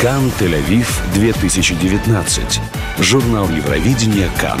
Кан 0.00 0.30
Тель-Авив 0.38 0.88
2019. 1.14 2.60
Журнал 3.00 3.48
Евровидения 3.50 4.30
Кан. 4.40 4.60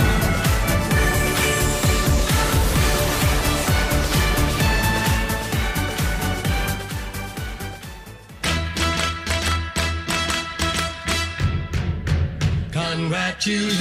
Congratulations 12.72 13.77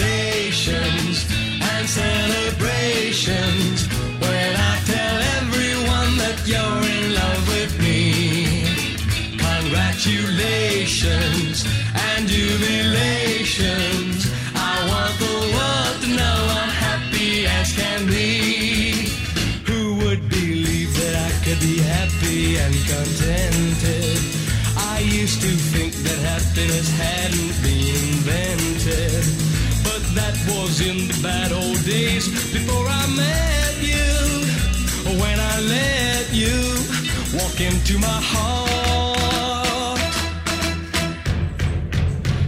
to 37.88 37.98
my 38.00 38.20
heart. 38.22 38.68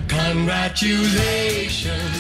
Congratulations. 0.10 2.19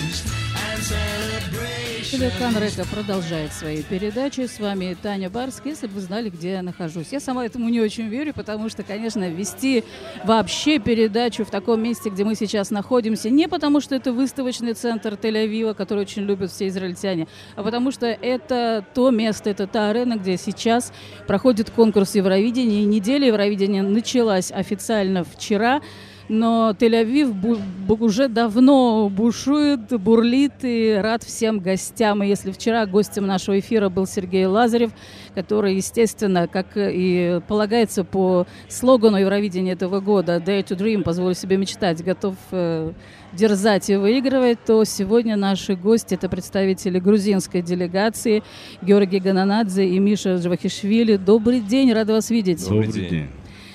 Celebrations. 2.19 2.39
Телекан 2.39 2.57
Река 2.61 2.83
продолжает 2.93 3.53
свои 3.53 3.81
передачи. 3.81 4.41
С 4.45 4.59
вами 4.59 4.97
Таня 5.01 5.29
Барск. 5.29 5.65
Если 5.65 5.87
бы 5.87 5.93
вы 5.93 6.01
знали, 6.01 6.29
где 6.29 6.51
я 6.51 6.61
нахожусь. 6.61 7.07
Я 7.11 7.21
сама 7.21 7.45
этому 7.45 7.69
не 7.69 7.79
очень 7.79 8.09
верю, 8.09 8.33
потому 8.33 8.67
что, 8.67 8.83
конечно, 8.83 9.29
вести 9.29 9.85
вообще 10.25 10.79
передачу 10.79 11.45
в 11.45 11.49
таком 11.49 11.81
месте, 11.81 12.09
где 12.09 12.25
мы 12.25 12.35
сейчас 12.35 12.71
находимся, 12.71 13.29
не 13.29 13.47
потому 13.47 13.79
что 13.79 13.95
это 13.95 14.11
выставочный 14.11 14.73
центр 14.73 15.13
Тель-Авива, 15.13 15.73
который 15.73 16.01
очень 16.01 16.23
любят 16.23 16.51
все 16.51 16.67
израильтяне, 16.67 17.27
а 17.55 17.63
потому 17.63 17.89
что 17.89 18.05
это 18.07 18.83
то 18.93 19.11
место, 19.11 19.49
это 19.49 19.65
та 19.65 19.89
арена, 19.89 20.17
где 20.17 20.35
сейчас 20.35 20.91
проходит 21.25 21.69
конкурс 21.69 22.15
Евровидения. 22.15 22.81
И 22.81 22.85
неделя 22.85 23.27
Евровидения 23.27 23.81
началась 23.81 24.51
официально 24.51 25.23
вчера. 25.23 25.81
Но 26.30 26.75
Тель-Авив 26.80 27.59
уже 27.88 28.27
давно 28.27 29.09
бушует, 29.09 29.99
бурлит 29.99 30.53
и 30.61 30.95
рад 31.02 31.23
всем 31.23 31.59
гостям. 31.59 32.21
И 32.21 32.27
если 32.27 32.52
вчера 32.52 32.86
гостем 32.86 33.25
нашего 33.25 33.58
эфира 33.58 33.89
был 33.89 34.05
Сергей 34.05 34.45
Лазарев, 34.45 34.91
который, 35.33 35.75
естественно, 35.75 36.47
как 36.47 36.67
и 36.75 37.41
полагается 37.47 38.03
по 38.03 38.45
слогану 38.67 39.17
Евровидения 39.17 39.73
этого 39.73 40.02
года 40.02 40.38
«Dare 40.38 40.63
to 40.63 40.77
Dream», 40.77 41.02
позволю 41.02 41.33
себе 41.33 41.58
мечтать, 41.58 42.03
готов 42.03 42.36
э, 42.52 42.91
дерзать 43.33 43.89
и 43.89 43.95
выигрывать, 43.95 44.59
то 44.64 44.83
сегодня 44.83 45.36
наши 45.36 45.75
гости– 45.75 46.14
это 46.16 46.30
представители 46.30 46.99
грузинской 46.99 47.64
делегации 47.64 48.43
Георгий 48.83 49.19
Гананадзе 49.19 49.89
и 49.89 49.97
Миша 49.97 50.36
Джавахишвили. 50.36 51.16
Добрый 51.16 51.59
день, 51.59 51.91
рада 51.91 52.14
вас 52.14 52.30
видеть. 52.30 52.64
Добрый 52.69 52.91
день. 52.91 53.27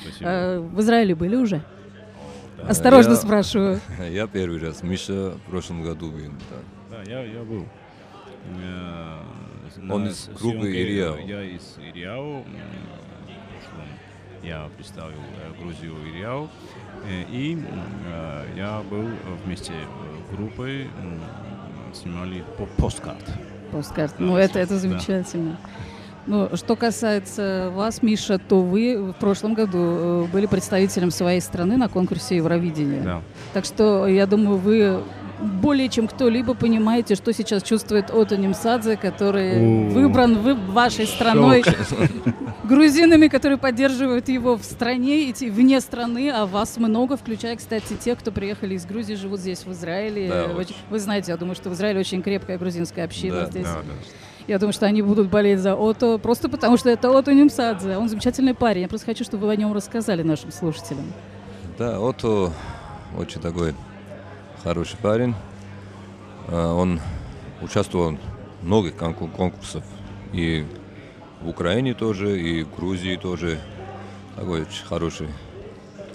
Спасибо. 0.02 0.30
Э, 0.30 0.58
В 0.61 0.80
Израиле 0.80 1.16
были 1.16 1.34
уже? 1.34 1.61
Осторожно 2.62 3.10
я- 3.12 3.16
спрашиваю. 3.16 3.80
Я 4.10 4.27
первый 4.27 4.58
раз. 4.60 4.83
Миша 4.83 5.33
в 5.33 5.51
прошлом 5.51 5.83
году 5.83 6.11
был. 6.11 6.30
да. 6.51 6.96
Да, 6.96 7.11
я, 7.11 7.23
я 7.24 7.42
был. 7.42 7.67
Э, 8.62 9.18
Он 9.90 10.06
из 10.06 10.28
группы 10.40 10.70
Ириау. 10.70 11.18
Я 11.18 11.42
из 11.42 11.77
Ириау. 11.78 12.45
Я 14.42 14.68
представил 14.77 15.17
э, 15.17 15.61
Грузию 15.61 15.95
Ириау. 16.12 16.48
Э, 17.08 17.24
И 17.30 17.58
я 18.57 18.83
был 18.90 19.08
вместе 19.45 19.73
с 19.73 20.36
группой, 20.36 20.89
снимали 21.92 22.45
по 22.58 22.67
посткарт. 22.80 23.24
Посткарт. 23.73 24.14
Да, 24.18 24.24
Ну, 24.24 24.36
это, 24.36 24.58
это 24.58 24.74
да. 24.74 24.80
Ну, 26.27 26.48
что 26.55 26.74
касается 26.77 27.70
вас, 27.74 28.02
Миша, 28.02 28.39
то 28.39 28.62
вы 28.62 29.12
в 29.12 29.14
прошлом 29.14 29.55
году 29.55 29.79
э, 29.79 30.24
были 30.33 30.46
представителем 30.46 31.11
своей 31.11 31.40
страны 31.40 31.77
на 31.77 31.89
конкурсе 31.89 32.36
Евровидения. 32.36 33.02
Да. 33.02 33.23
Так 33.52 33.64
что, 33.64 34.07
я 34.07 34.27
думаю, 34.27 34.57
вы 34.57 35.02
более 35.40 35.89
чем 35.89 36.08
кто-либо 36.08 36.55
понимаете, 36.55 37.14
что 37.14 37.33
сейчас 37.33 37.63
чувствует 37.63 38.11
Ото 38.11 38.36
Нимсадзе, 38.36 38.96
который 38.96 39.58
О, 39.58 39.90
выбран 39.90 40.39
вы, 40.39 40.55
вашей 40.55 41.07
страной, 41.07 41.64
грузинами, 42.64 43.29
которые 43.29 43.58
поддерживают 43.58 44.29
его 44.29 44.57
в 44.57 44.64
стране 44.64 45.30
и 45.30 45.51
вне 45.51 45.80
страны, 45.80 46.30
а 46.30 46.46
вас 46.46 46.77
много, 46.79 47.17
включая, 47.17 47.57
кстати, 47.57 47.95
тех, 47.95 48.18
кто 48.18 48.33
приехали 48.33 48.74
из 48.74 48.86
Грузии, 48.86 49.14
живут 49.14 49.40
здесь, 49.40 49.64
в 49.64 49.73
Израиле. 49.73 50.29
Да, 50.29 50.45
Очень- 50.45 50.57
очень. 50.57 50.77
Вы 50.90 50.98
знаете, 50.98 51.33
я 51.33 51.36
думаю, 51.36 51.55
что 51.57 51.70
в 51.70 51.74
Израиле 51.74 52.01
очень 52.01 52.23
крепкая 52.23 52.57
грузинская 52.58 53.05
община 53.05 53.40
Да, 53.42 53.46
здесь. 53.46 53.64
Да, 53.64 53.74
да. 53.74 53.92
Я 54.46 54.58
думаю, 54.58 54.72
что 54.74 54.86
они 54.86 55.00
будут 55.00 55.28
болеть 55.28 55.58
за 55.60 55.74
Ото, 55.74 56.18
просто 56.18 56.48
потому 56.50 56.77
что 56.77 56.90
это 56.90 57.10
Ото 57.16 57.32
Нимсадзе. 57.32 57.96
Он 57.96 58.08
замечательный 58.08 58.55
парень. 58.55 58.82
Я 58.82 58.88
просто 58.88 59.06
хочу, 59.06 59.24
чтобы 59.24 59.46
вы 59.46 59.52
о 59.52 59.56
нем 59.56 59.72
рассказали 59.72 60.22
нашим 60.22 60.52
слушателям. 60.52 61.05
Да, 61.78 61.98
Ото 61.98 62.52
очень 63.16 63.40
такой 63.40 63.74
хороший 64.62 64.98
парень. 64.98 65.34
А, 66.48 66.74
Он 66.74 67.00
участвовал 67.62 68.18
в 68.60 68.66
многих 68.66 68.96
конку- 68.96 69.28
конкурсах. 69.28 69.83
И 70.34 70.66
в 71.40 71.48
Украине 71.48 71.94
тоже, 71.94 72.38
и 72.38 72.64
в 72.64 72.74
Грузии 72.77 73.16
тоже. 73.16 73.58
Такой 74.36 74.62
очень 74.62 74.84
хороший. 74.84 75.28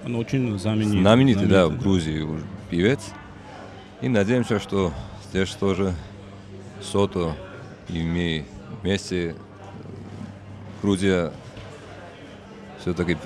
Он 0.06 0.16
очень 0.18 0.60
знаменитый. 0.60 1.00
Знаменитый, 1.02 1.48
да, 1.48 1.68
в 1.68 1.80
Грузии 1.80 2.28
певец. 2.70 3.00
И 4.02 4.08
надеемся, 4.08 4.60
что 4.60 4.92
здесь 5.30 5.50
тоже 5.56 5.94
Сото 6.82 7.34
и 7.90 8.02
мы 8.02 8.46
вместе 8.82 9.30
э, 9.30 9.34
Грузия 10.82 11.32
все-таки 12.80 13.18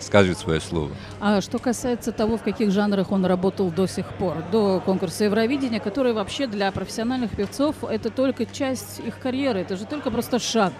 скажет 0.00 0.38
свое 0.38 0.60
слово. 0.60 0.90
А 1.20 1.40
что 1.40 1.58
касается 1.58 2.12
того, 2.12 2.36
в 2.36 2.42
каких 2.42 2.70
жанрах 2.70 3.10
он 3.10 3.24
работал 3.24 3.70
до 3.70 3.86
сих 3.86 4.06
пор, 4.14 4.36
до 4.52 4.80
конкурса 4.84 5.24
Евровидения, 5.24 5.80
который 5.80 6.12
вообще 6.12 6.46
для 6.46 6.70
профессиональных 6.70 7.30
певцов 7.30 7.76
это 7.82 8.10
только 8.10 8.46
часть 8.46 9.00
их 9.00 9.18
карьеры, 9.18 9.60
это 9.60 9.76
же 9.76 9.84
только 9.86 10.10
просто 10.10 10.38
шаг. 10.38 10.72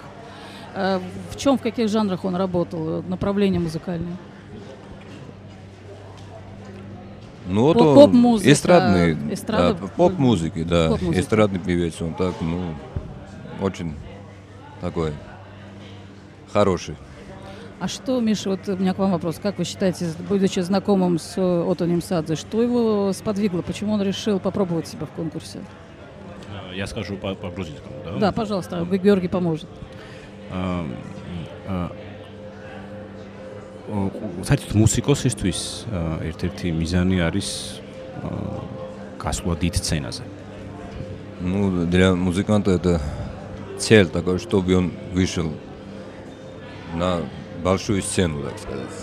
А 0.75 1.01
В 1.31 1.37
чем, 1.37 1.59
в 1.59 1.63
каких 1.63 1.89
жанрах 1.89 2.25
он 2.25 2.37
работал, 2.37 3.03
направление 3.03 3.61
музыкальное? 3.61 4.17
Ну, 7.49 7.63
вот 7.63 7.75
Поп- 7.79 7.87
он 7.87 7.95
поп-музыка, 7.95 8.53
эстрадный, 8.53 9.15
эстрада- 9.33 9.75
да, 9.81 9.87
поп-музыки, 9.97 10.65
да, 10.65 10.89
Поп-музыка. 10.91 11.21
эстрадный 11.21 11.61
певец, 11.61 12.01
он 12.03 12.15
так, 12.15 12.35
ну, 12.41 12.75
очень 13.61 13.95
такой 14.81 15.13
хороший. 16.53 16.97
А 17.79 17.89
что, 17.89 18.21
Миша, 18.21 18.51
вот 18.51 18.67
у 18.69 18.77
меня 18.77 18.95
к 18.95 18.99
вам 18.99 19.13
вопрос. 19.13 19.39
Как 19.41 19.59
вы 19.59 19.65
считаете, 19.65 20.07
будучи 20.29 20.61
знакомым 20.61 21.19
с 21.19 21.35
э, 21.37 21.41
Ото 21.71 21.87
Нимсадзе, 21.87 22.35
что 22.35 22.63
его 22.63 23.13
сподвигло? 23.13 23.61
Почему 23.63 23.93
он 23.93 24.03
решил 24.03 24.41
попробовать 24.41 24.89
себя 24.89 25.05
в 25.07 25.11
конкурсе? 25.11 25.59
Э, 26.73 26.75
Я 26.75 26.87
скажу 26.87 27.17
по- 27.17 27.35
по-грузинскому, 27.35 27.95
да? 28.05 28.13
Да, 28.19 28.33
пожалуйста, 28.33 28.83
вы- 28.85 28.99
Георгий 28.99 29.29
поможет. 29.29 29.69
აა, 33.92 33.92
აა, 33.92 34.10
ო, 34.42 34.46
საერთოდ 34.48 34.76
მუსიკოსისთვის 34.78 35.60
აა, 35.92 36.14
ერთ-ერთი 36.32 36.68
მიზანი 36.78 37.18
არის 37.28 37.50
აა, 38.22 38.60
გასვლა 39.22 39.54
დიდ 39.62 39.74
სცენაზე. 39.82 40.24
Ну, 41.42 41.86
для 41.86 42.14
музыканта 42.16 42.72
это 42.72 43.02
цель 43.80 44.08
такой, 44.08 44.38
чтобы 44.38 44.76
он 44.76 44.92
вышел 45.14 45.52
на 46.94 47.22
большую 47.64 48.02
сцену, 48.02 48.44
так 48.44 48.58
сказать. 48.60 48.94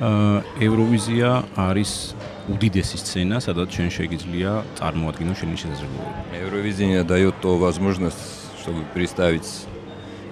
აა, 0.00 0.44
ევროვიზია 0.60 1.56
არის 1.56 2.14
უდიდესი 2.46 2.98
სცენა, 3.00 3.40
სადაც 3.42 3.68
ჩვენ 3.74 3.90
შეგიძლია 3.90 4.50
წარმოადგინო 4.78 5.32
შენი 5.34 5.56
შესაძლებლობები. 5.56 6.20
Евровидение 6.46 7.02
дает 7.02 7.34
то 7.40 7.58
возможность, 7.58 8.22
чтобы 8.60 8.84
представить 8.94 9.48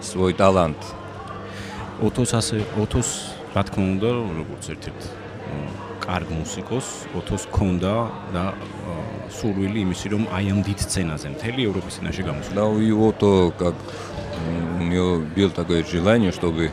свой 0.01 0.33
талант. 0.35 0.79
ოთოს 2.03 2.35
ასე 2.35 2.59
ოთოს 2.77 3.35
რა 3.55 3.63
თქმა 3.69 3.85
უნდა, 3.95 4.09
როგორც 4.41 4.65
ერთ-ერთ 4.75 5.03
აა, 5.05 5.67
კარგ 6.05 6.29
მუსიკოს, 6.41 6.87
ოთოს 7.19 7.45
ქონდა 7.55 7.95
და 8.35 8.45
აა, 8.53 9.03
სურვილი 9.39 9.79
იმისი, 9.87 10.07
რომ 10.15 10.23
აი 10.37 10.45
ამ 10.53 10.61
დიდ 10.69 10.79
სცენაზე 10.87 11.27
მთელი 11.35 11.61
ევროპის 11.69 11.95
ენაში 12.03 12.23
გამოსულა. 12.29 12.55
Да, 12.61 12.65
у 12.69 12.79
его 12.81 13.09
то, 13.13 13.53
как 13.59 13.75
м, 13.75 14.83
у 14.83 14.87
него 14.93 15.11
было 15.37 15.51
такое 15.51 15.85
желание, 15.85 16.33
чтобы 16.33 16.71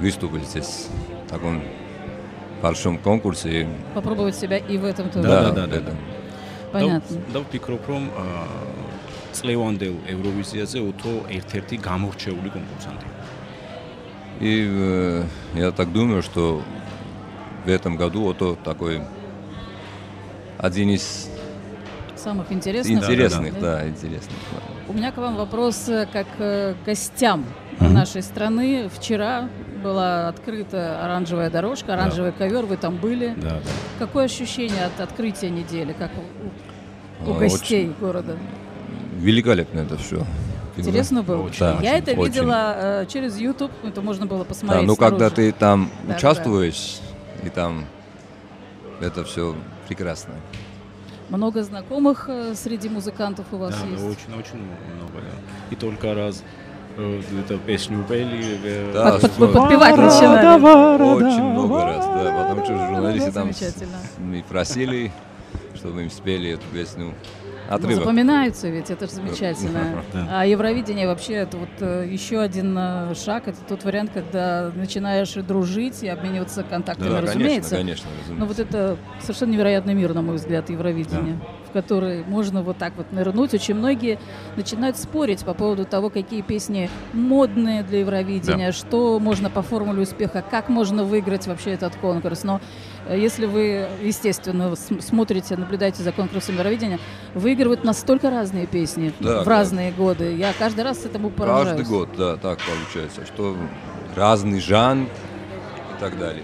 выступить 0.00 0.46
здесь 0.48 0.88
в 1.26 1.30
таком 1.30 1.62
большом 2.62 2.98
конкурсе. 2.98 3.66
Попробовать 3.94 4.36
себя 4.36 4.58
и 4.58 4.76
в 4.78 4.84
этом 4.84 5.10
тоже. 5.10 5.28
Да, 5.28 5.50
Да, 5.50 5.50
да, 5.52 5.66
да, 5.66 5.76
это. 5.76 5.94
Понятно. 6.72 7.16
და 7.34 7.38
ვფიქრობ 7.42 7.82
რომ 7.90 8.02
აა, 8.14 8.44
წლევანდელ 9.34 9.94
ევროვიზიაზე 10.12 10.78
უთო 10.90 11.12
ერთ-ერთი 11.38 11.76
გამორჩეული 11.82 12.48
კონკურსანტი. 12.56 13.06
И 14.39 14.67
э, 14.69 15.23
я 15.53 15.71
так 15.71 15.91
думаю, 15.93 16.21
что 16.21 16.61
в 17.65 17.69
этом 17.69 17.95
году 17.95 18.29
Ото 18.29 18.55
такой 18.63 19.01
один 20.57 20.89
из 20.89 21.29
Самых 22.15 22.51
интересных. 22.51 23.03
интересных, 23.03 23.53
Да. 23.59 23.77
да, 23.77 23.87
интересных. 23.87 24.35
да. 24.51 24.59
У 24.87 24.93
меня 24.93 25.11
к 25.11 25.17
вам 25.17 25.35
вопрос 25.35 25.87
э, 25.89 26.07
как 26.11 26.27
э, 26.39 26.73
к 26.83 26.85
гостям 26.85 27.45
нашей 27.79 28.23
страны. 28.23 28.89
Вчера 28.93 29.47
была 29.83 30.27
открыта 30.29 31.03
оранжевая 31.05 31.49
дорожка, 31.49 31.93
оранжевый 31.93 32.31
ковер, 32.31 32.65
вы 32.65 32.77
там 32.77 32.95
были. 32.97 33.33
Да, 33.37 33.49
да. 33.49 33.59
Какое 33.99 34.25
ощущение 34.25 34.85
от 34.85 34.99
открытия 34.99 35.49
недели, 35.49 35.93
как 35.93 36.11
у, 37.25 37.29
у 37.29 37.35
А, 37.35 37.39
гостей 37.39 37.93
города? 37.99 38.35
Великолепно 39.19 39.79
это 39.81 39.97
все. 39.97 40.25
Интересно 40.77 41.23
было? 41.23 41.41
Очень, 41.43 41.59
Да, 41.59 41.77
Я 41.81 41.97
это 41.97 42.11
очень. 42.11 42.23
видела 42.33 42.73
э, 42.77 43.05
через 43.07 43.37
YouTube, 43.37 43.71
это 43.83 44.01
можно 44.01 44.25
было 44.25 44.39
Да, 44.39 44.45
посмотреть. 44.45 44.87
ну 44.87 44.95
когда 44.95 45.29
снаружи. 45.29 45.35
ты 45.35 45.51
там 45.53 45.89
Да, 46.03 46.09
да, 46.09 46.15
участвуешь, 46.17 46.97
и 47.43 47.49
там 47.49 47.85
это 48.99 49.23
все 49.23 49.55
прекрасно. 49.87 50.33
Много 51.29 51.63
знакомых 51.63 52.25
э, 52.29 52.53
среди 52.55 52.89
музыкантов 52.89 53.45
у 53.51 53.57
вас 53.57 53.73
Да, 53.79 53.87
есть? 53.87 54.03
да, 54.03 54.09
очень, 54.09 54.39
очень 54.39 54.57
много, 54.95 55.13
да. 55.15 55.71
И 55.71 55.75
только 55.75 56.13
раз 56.13 56.43
э, 56.97 57.21
это 57.39 57.57
песню 57.57 58.03
пели. 58.07 58.59
э, 58.63 58.91
Да, 58.93 59.11
Под- 59.13 59.21
под- 59.21 59.31
что- 59.31 59.47
подпевать 59.47 59.97
начинали. 59.97 61.03
Очень 61.13 61.43
много 61.43 61.83
раз, 61.83 62.05
да, 62.05 62.43
потому 62.43 62.65
что 62.65 62.77
журналисты 62.77 63.27
Ну, 63.27 63.33
там 63.33 63.51
мы 64.19 64.43
просили, 64.47 65.11
чтобы 65.75 66.03
им 66.03 66.11
спели 66.11 66.51
эту 66.51 66.63
песню. 66.73 67.13
Ну, 67.69 67.75
Отрывок. 67.75 67.95
запоминаются 68.03 68.69
ведь, 68.69 68.89
это 68.91 69.05
же 69.07 69.13
замечательно. 69.13 70.03
Да. 70.13 70.27
А 70.41 70.45
Евровидение 70.45 71.07
вообще 71.07 71.33
это 71.33 71.57
вот 71.57 71.69
э, 71.79 72.07
еще 72.09 72.39
один 72.41 72.75
э, 72.77 73.13
шаг, 73.15 73.47
это 73.47 73.57
тот 73.67 73.83
вариант, 73.83 74.11
когда 74.13 74.71
начинаешь 74.75 75.33
дружить 75.33 76.03
и 76.03 76.07
обмениваться 76.07 76.63
контактами, 76.63 77.09
Да, 77.09 77.21
разумеется. 77.21 77.75
конечно, 77.77 78.07
конечно, 78.09 78.35
Но 78.39 78.45
вот 78.45 78.57
разумеется. 78.59 78.77
это 78.77 78.97
совершенно 79.21 79.51
невероятный 79.51 79.93
мир, 79.93 80.13
на 80.13 80.21
мой 80.21 80.35
взгляд, 80.35 80.69
Евровидения, 80.69 81.39
в 81.64 81.64
который 81.75 82.23
можно 82.23 82.63
вот 82.63 82.77
так 82.77 82.93
вот 82.95 83.11
нырнуть. 83.11 83.53
Очень 83.53 83.75
многие 83.75 84.17
начинают 84.55 84.97
спорить 84.97 85.43
по 85.43 85.53
поводу 85.53 85.83
того, 85.83 86.09
какие 86.09 86.41
песни 86.41 86.89
модные 87.11 87.83
для 87.83 87.99
Евровидения, 87.99 88.71
что 88.71 89.19
можно 89.19 89.49
по 89.49 89.61
формуле 89.61 90.03
успеха, 90.03 90.41
как 90.49 90.69
можно 90.69 91.03
выиграть 91.03 91.47
вообще 91.47 91.71
этот 91.71 91.97
конкурс. 91.97 92.43
Но 92.45 92.61
э, 93.07 93.19
если 93.19 93.45
вы, 93.45 93.87
естественно, 94.01 94.73
смотрите, 94.75 95.57
наблюдаете 95.57 96.01
за 96.01 96.13
конкурсом 96.13 96.55
Евровидения, 96.55 96.99
выигрывают 97.33 97.83
настолько 97.83 98.29
разные 98.29 98.67
песни 98.67 99.11
Да, 99.19 99.41
в 99.41 99.43
да. 99.43 99.49
разные 99.51 99.91
годы. 99.91 100.33
Я 100.33 100.53
каждый 100.57 100.85
раз 100.85 101.03
этому 101.05 101.29
поражаюсь. 101.29 101.79
Каждый 101.79 101.89
год, 101.89 102.09
да, 102.17 102.37
так 102.37 102.59
получается, 102.59 103.25
что 103.25 103.57
разный 104.15 104.61
жанр 104.61 105.07
и 105.07 105.99
так 105.99 106.17
далее. 106.17 106.43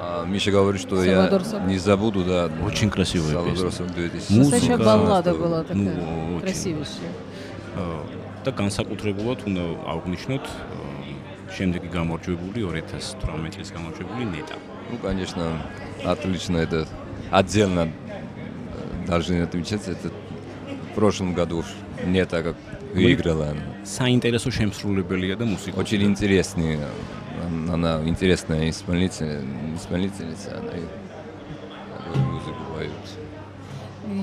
А 0.00 0.26
Миша 0.26 0.50
говорит, 0.50 0.80
что 0.82 1.02
я 1.02 1.14
Салвадор 1.28 1.44
Собрал. 1.44 1.68
не 1.68 1.78
забуду, 1.78 2.24
да. 2.24 2.50
Очень 2.66 2.90
красивая 2.90 3.32
Салвадор 3.32 3.54
песня. 3.54 3.70
Собрал 3.70 3.94
2000. 3.96 4.38
Настоящая 4.38 4.76
Музыка, 4.76 4.84
баллада 4.84 5.30
что- 5.30 5.40
была 5.42 5.62
такая, 5.62 5.76
ну, 5.76 6.36
очень. 6.36 6.40
красивейшая. 6.40 7.12
Э, 7.76 8.00
და 8.44 8.50
განსაკუთრებულად 8.52 9.38
უნდა 9.48 9.62
აღვნიშნოთ 9.94 10.44
э, 10.44 11.50
შემდეგი 11.56 11.88
გამარჯვებული 11.88 12.60
2018 12.68 13.54
წლის 13.54 13.70
გამარჯვებული 13.72 14.24
ნეტა. 14.34 14.56
Ну, 14.90 14.98
конечно, 15.00 15.44
отлично 16.04 16.58
это 16.58 16.86
отдельно 17.30 17.88
э, 17.88 19.06
должны 19.06 19.40
отмечать. 19.42 19.88
Это 19.88 20.10
в 20.90 20.94
прошлом 20.94 21.32
году 21.34 21.64
не 22.04 22.24
так, 22.26 22.44
как 22.44 22.56
выиграла. 22.94 23.56
საინტერესო 23.84 24.50
შემსრულებელია 24.50 25.36
და 25.36 25.44
მუსიკოსი. 25.44 25.76
Очень 25.76 26.02
интересный, 26.02 26.78
э, 26.78 26.88
она 27.72 28.00
интересная 28.06 28.70
исполнитель, 28.70 29.44
исполнительница, 29.76 30.58
она 30.58 30.72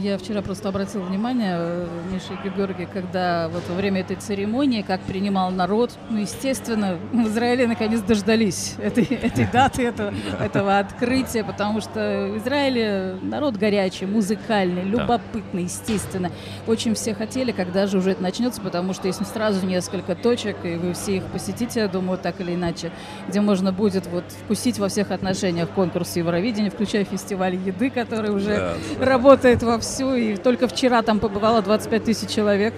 Я 0.06 0.18
вчера 0.18 0.40
просто 0.40 0.68
обратила 0.68 1.02
внимание, 1.02 1.56
э, 1.58 1.86
Миша 2.12 2.38
и 2.44 2.48
Георгий, 2.48 2.86
когда 2.86 3.48
вот 3.48 3.64
во 3.68 3.74
время 3.74 4.02
этой 4.02 4.14
церемонии, 4.14 4.82
как 4.82 5.00
принимал 5.00 5.50
народ, 5.50 5.90
ну, 6.10 6.18
естественно, 6.18 6.96
в 7.12 7.26
Израиле 7.26 7.66
наконец 7.66 8.02
дождались 8.02 8.74
этой, 8.80 9.02
этой 9.02 9.46
даты, 9.52 9.82
этого, 9.82 10.14
этого 10.38 10.78
открытия, 10.78 11.42
потому 11.42 11.80
что 11.80 12.30
в 12.32 12.38
Израиле 12.38 13.16
народ 13.20 13.56
горячий, 13.56 14.06
музыкальный, 14.06 14.84
любопытный, 14.84 15.64
естественно. 15.64 16.30
Очень 16.68 16.94
все 16.94 17.12
хотели, 17.12 17.50
когда 17.50 17.88
же 17.88 17.98
уже 17.98 18.12
это 18.12 18.22
начнется, 18.22 18.60
потому 18.60 18.92
что 18.94 19.08
есть 19.08 19.26
сразу 19.26 19.66
несколько 19.66 20.14
точек, 20.14 20.58
и 20.62 20.76
вы 20.76 20.92
все 20.92 21.16
их 21.16 21.24
посетите, 21.24 21.80
я 21.80 21.88
думаю, 21.88 22.16
так 22.16 22.40
или 22.40 22.54
иначе, 22.54 22.92
где 23.26 23.40
можно 23.40 23.72
будет 23.72 24.06
вот 24.06 24.22
вкусить 24.44 24.78
во 24.78 24.88
всех 24.88 25.10
отношениях 25.10 25.68
конкурс 25.70 26.14
Евровидения, 26.14 26.70
включая 26.70 27.02
фестиваль 27.04 27.56
еды, 27.56 27.90
который 27.90 28.30
уже 28.30 28.54
Да, 28.54 28.74
да. 29.00 29.04
работает 29.04 29.64
вовсю, 29.95 30.15
и 30.15 30.35
только 30.37 30.67
вчера 30.67 31.01
там 31.01 31.19
побывало 31.19 31.61
25 31.61 32.03
тысяч 32.03 32.29
человек 32.29 32.73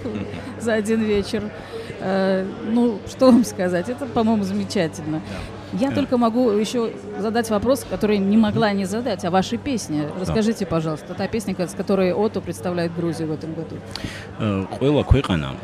за 0.59 0.73
один 0.73 1.01
вечер. 1.01 1.41
Э, 1.99 2.45
Ну, 2.75 2.99
что 3.07 3.25
вам 3.31 3.43
сказать, 3.45 3.89
это, 3.89 4.05
по-моему, 4.05 4.43
замечательно. 4.43 5.21
Я 5.73 5.89
только 5.91 6.17
могу 6.17 6.51
еще 6.51 6.79
задать 7.19 7.49
вопрос, 7.49 7.85
который 7.89 8.17
не 8.19 8.37
могла 8.37 8.73
не 8.73 8.85
задать, 8.85 9.25
о 9.25 9.31
вашей 9.31 9.57
песне. 9.57 9.99
Расскажите, 10.19 10.65
пожалуйста, 10.65 11.13
та 11.13 11.27
песня, 11.27 11.55
с 11.67 11.73
которой 11.73 12.13
Ото 12.13 12.41
представляет 12.41 12.91
Грузию 12.95 13.27
в 13.29 13.31
этом 13.31 13.53
году. 13.59 13.75
э, 14.39 14.65
ყველა 14.77 15.03
ქვეყანა, 15.11 15.49
м, 15.49 15.57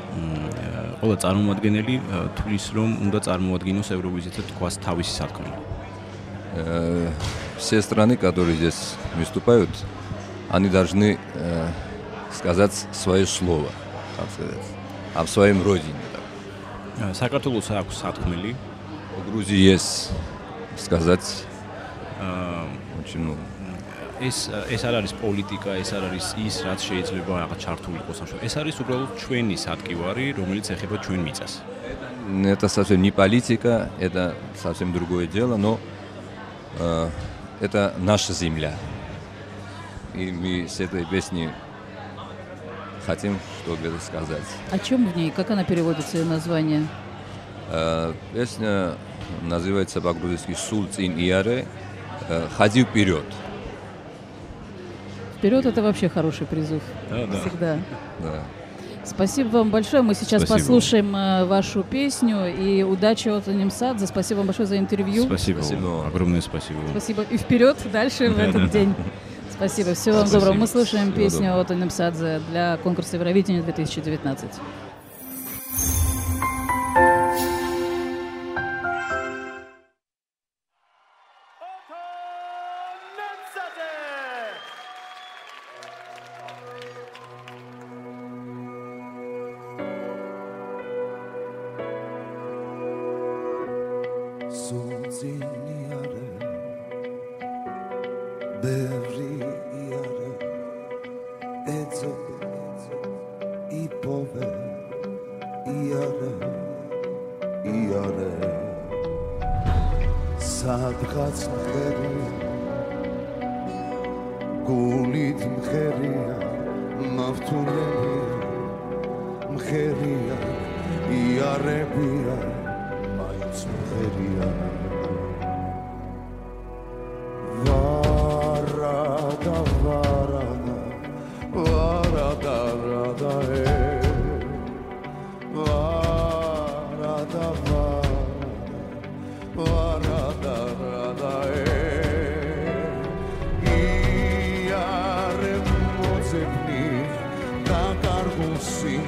э, 0.50 1.02
ყველა 1.02 1.16
წარმომადგენელი 1.24 1.96
э, 2.00 2.28
თulis 2.38 2.66
რომ 2.76 2.90
უნდა 3.06 3.20
წარმოადგინოს 3.28 3.88
ევროვიზიაზე 3.96 4.42
თქვას 4.52 4.74
თავისი 4.86 5.12
სათქმელი. 5.20 5.58
Э, 6.56 7.10
Все 7.60 7.78
страны, 7.82 8.16
которые 8.18 8.56
здесь 8.56 8.96
выступают, 9.20 9.70
они 10.50 10.70
должны 10.70 11.18
э, 11.36 11.68
сказать 12.34 12.74
свое 12.92 13.26
слово, 13.26 13.70
так 14.18 14.28
сказать, 14.32 14.66
о 15.16 15.26
своем 15.28 15.64
родине. 15.64 15.94
так. 16.14 17.10
Э, 17.10 17.14
საქართველოს 17.14 17.70
აქვს 17.72 17.96
სათქმელი, 18.04 18.56
У 19.20 19.32
Грузии 19.32 19.58
есть 19.58 20.12
сказать 20.78 21.44
э, 22.20 22.68
очень 23.04 23.20
много. 23.20 23.40
ეს 24.20 24.50
ეს 24.68 24.84
არ 24.84 24.96
არის 25.00 25.14
პოლიტიკა, 25.24 25.80
ეს 25.80 25.90
არ 25.96 26.04
არის 26.12 26.26
ის, 26.44 26.56
რაც 26.68 26.80
შეიძლება 26.90 27.34
რაღაც 27.40 27.60
ჩართული 27.64 27.98
იყოს 28.04 28.18
ამ 28.22 28.28
შორის. 28.28 28.44
ეს 28.44 28.56
არის 28.60 28.76
უბრალოდ 28.84 29.12
ჩვენი 29.22 29.56
სადგივარი, 29.66 30.26
რომელიც 30.40 30.66
ეხება 30.76 30.96
ჩვენ 31.06 31.20
მიწას. 31.24 31.54
Это 32.46 32.68
совсем 32.68 33.02
не 33.02 33.12
политика, 33.12 33.90
это 34.00 34.36
совсем 34.62 34.92
другое 34.94 35.26
дело, 35.28 35.56
но 35.58 35.80
э, 36.80 37.10
это 37.62 37.94
наша 37.98 38.34
земля. 38.34 38.74
И 40.15 40.31
мы 40.31 40.69
с 40.69 40.81
этой 40.81 41.05
песни 41.05 41.51
хотим 43.05 43.39
что-то 43.63 43.91
сказать. 44.01 44.45
О 44.71 44.79
чем 44.79 45.09
в 45.09 45.17
ней? 45.17 45.31
Как 45.31 45.51
она 45.51 45.65
переводится, 45.65 46.19
ее 46.19 46.25
название? 46.25 46.87
Э, 47.71 48.13
Песня 48.33 48.95
называется 49.43 50.01
по-грузински 50.01 50.53
«Сулцин 50.53 51.19
Иаре», 51.19 51.67
э, 52.29 52.47
«Ходи 52.57 52.85
вперед». 52.85 53.25
Вперед 55.39 55.67
это 55.67 55.83
вообще 55.83 56.09
хороший 56.09 56.47
призыв. 56.47 56.83
Да, 57.11 57.27
да. 57.27 57.41
Всегда. 57.41 57.79
Да. 58.21 58.43
Спасибо 59.05 59.49
вам 59.49 59.71
большое. 59.71 60.03
Мы 60.03 60.15
сейчас 60.15 60.43
Спасибо. 60.43 60.59
послушаем 60.59 61.15
э, 61.15 61.45
вашу 61.45 61.83
песню. 61.83 62.47
И 62.55 62.83
удачи 62.83 63.29
от 63.29 63.47
Нимсадзе. 63.47 64.07
Спасибо 64.07 64.39
вам 64.39 64.47
большое 64.47 64.67
за 64.67 64.79
интервью. 64.79 65.25
Спасибо. 65.25 65.61
Спасибо. 65.61 66.07
Огромное 66.07 66.41
спасибо. 66.41 66.79
вам. 66.79 66.91
Спасибо. 66.91 67.23
И 67.31 67.37
вперед 67.37 67.77
дальше 67.93 68.31
в 68.31 68.39
этот 68.39 68.71
день. 68.71 68.95
Спасибо. 69.57 69.95
Всего 69.95 70.19
вам 70.19 70.31
доброго. 70.31 70.53
Мы 70.55 70.67
слушаем 70.67 71.13
Всего 71.13 71.17
песню 71.17 71.59
от 71.59 71.71
Нимсадзе 71.71 72.41
для 72.51 72.77
конкурса 72.79 73.17
Евровидения 73.17 73.63
2019. 73.63 74.51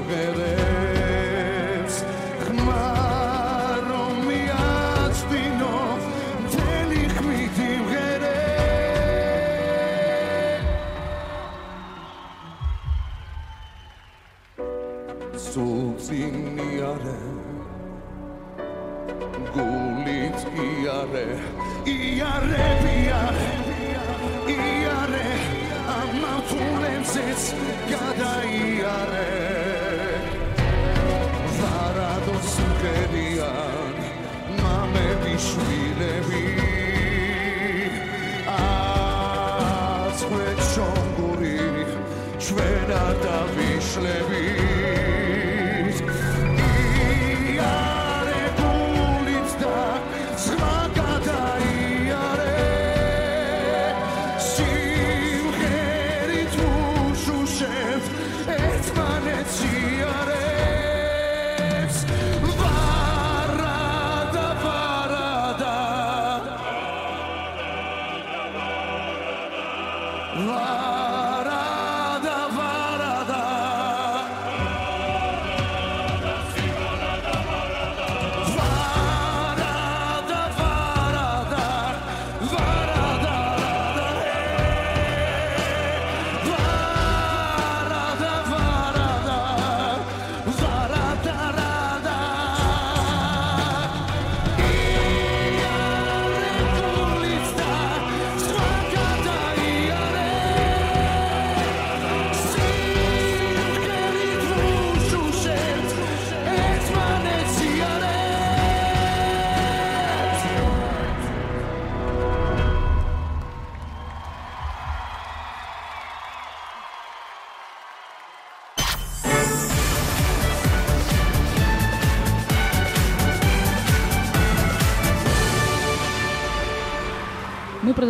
ver 0.04 0.45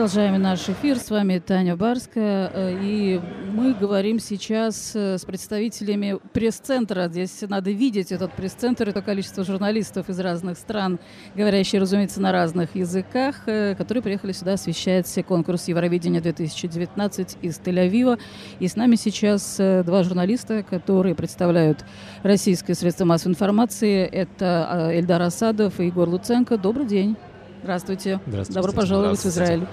продолжаем 0.07 0.41
наш 0.41 0.69
эфир. 0.69 0.99
С 0.99 1.11
вами 1.11 1.41
Таня 1.45 1.75
Барская. 1.75 2.49
э, 2.55 2.79
И 2.81 3.21
мы 3.51 3.75
говорим 3.75 4.21
сейчас 4.21 4.93
э, 4.95 5.19
с 5.19 5.25
представителями 5.25 6.21
пресс-центра. 6.33 7.09
Здесь 7.09 7.43
надо 7.49 7.73
видеть 7.73 8.13
этот 8.13 8.33
пресс-центр 8.33 8.89
и 8.89 8.93
то 8.93 9.03
количество 9.03 9.43
журналистов 9.43 10.09
из 10.09 10.21
разных 10.21 10.59
стран, 10.59 11.01
говорящие, 11.35 11.81
разумеется, 11.81 12.21
на 12.21 12.31
разных 12.31 12.77
языках, 12.77 13.49
э, 13.49 13.75
которые 13.75 14.01
приехали 14.01 14.31
сюда 14.31 14.53
освещать 14.53 15.13
конкурс 15.27 15.67
Евровидения 15.67 16.21
2019 16.21 17.39
из 17.43 17.59
Тель-Авива. 17.59 18.21
И 18.61 18.69
с 18.69 18.77
нами 18.77 18.95
сейчас 18.95 19.57
два 19.57 20.05
журналиста, 20.05 20.63
которые 20.63 21.17
представляют 21.17 21.85
российское 22.23 22.75
средство 22.75 23.07
массовой 23.07 23.33
информации. 23.33 24.05
Это 24.05 24.91
Эльдар 24.93 25.23
Асадов 25.23 25.81
и 25.81 25.87
Егор 25.87 26.09
Луценко. 26.09 26.59
Добрый 26.59 26.87
день. 26.87 27.17
Здравствуйте. 27.65 28.21
Здравствуйте. 28.25 28.61
Добро 28.61 28.73
пожаловать 28.73 29.19
в 29.19 29.23
Здравствуйте. 29.23 29.55
Израиль. 29.55 29.67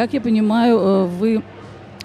Как 0.00 0.14
я 0.14 0.20
понимаю, 0.22 0.78
э, 0.78 1.04
вы... 1.04 1.42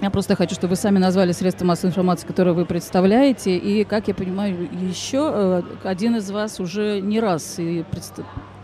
Я 0.02 0.10
просто 0.10 0.36
хочу, 0.36 0.54
чтобы 0.54 0.72
вы 0.72 0.76
сами 0.76 1.00
назвали 1.00 1.32
средства 1.32 1.64
массовой 1.64 1.92
информации, 1.92 2.28
которые 2.28 2.54
вы 2.54 2.66
представляете. 2.66 3.56
И, 3.56 3.86
как 3.86 4.10
я 4.10 4.14
понимаю, 4.14 4.68
еще 4.82 5.32
э, 5.34 5.62
один 5.86 6.18
из 6.18 6.30
вас 6.30 6.60
уже 6.60 7.00
не 7.00 7.22
раз 7.22 7.58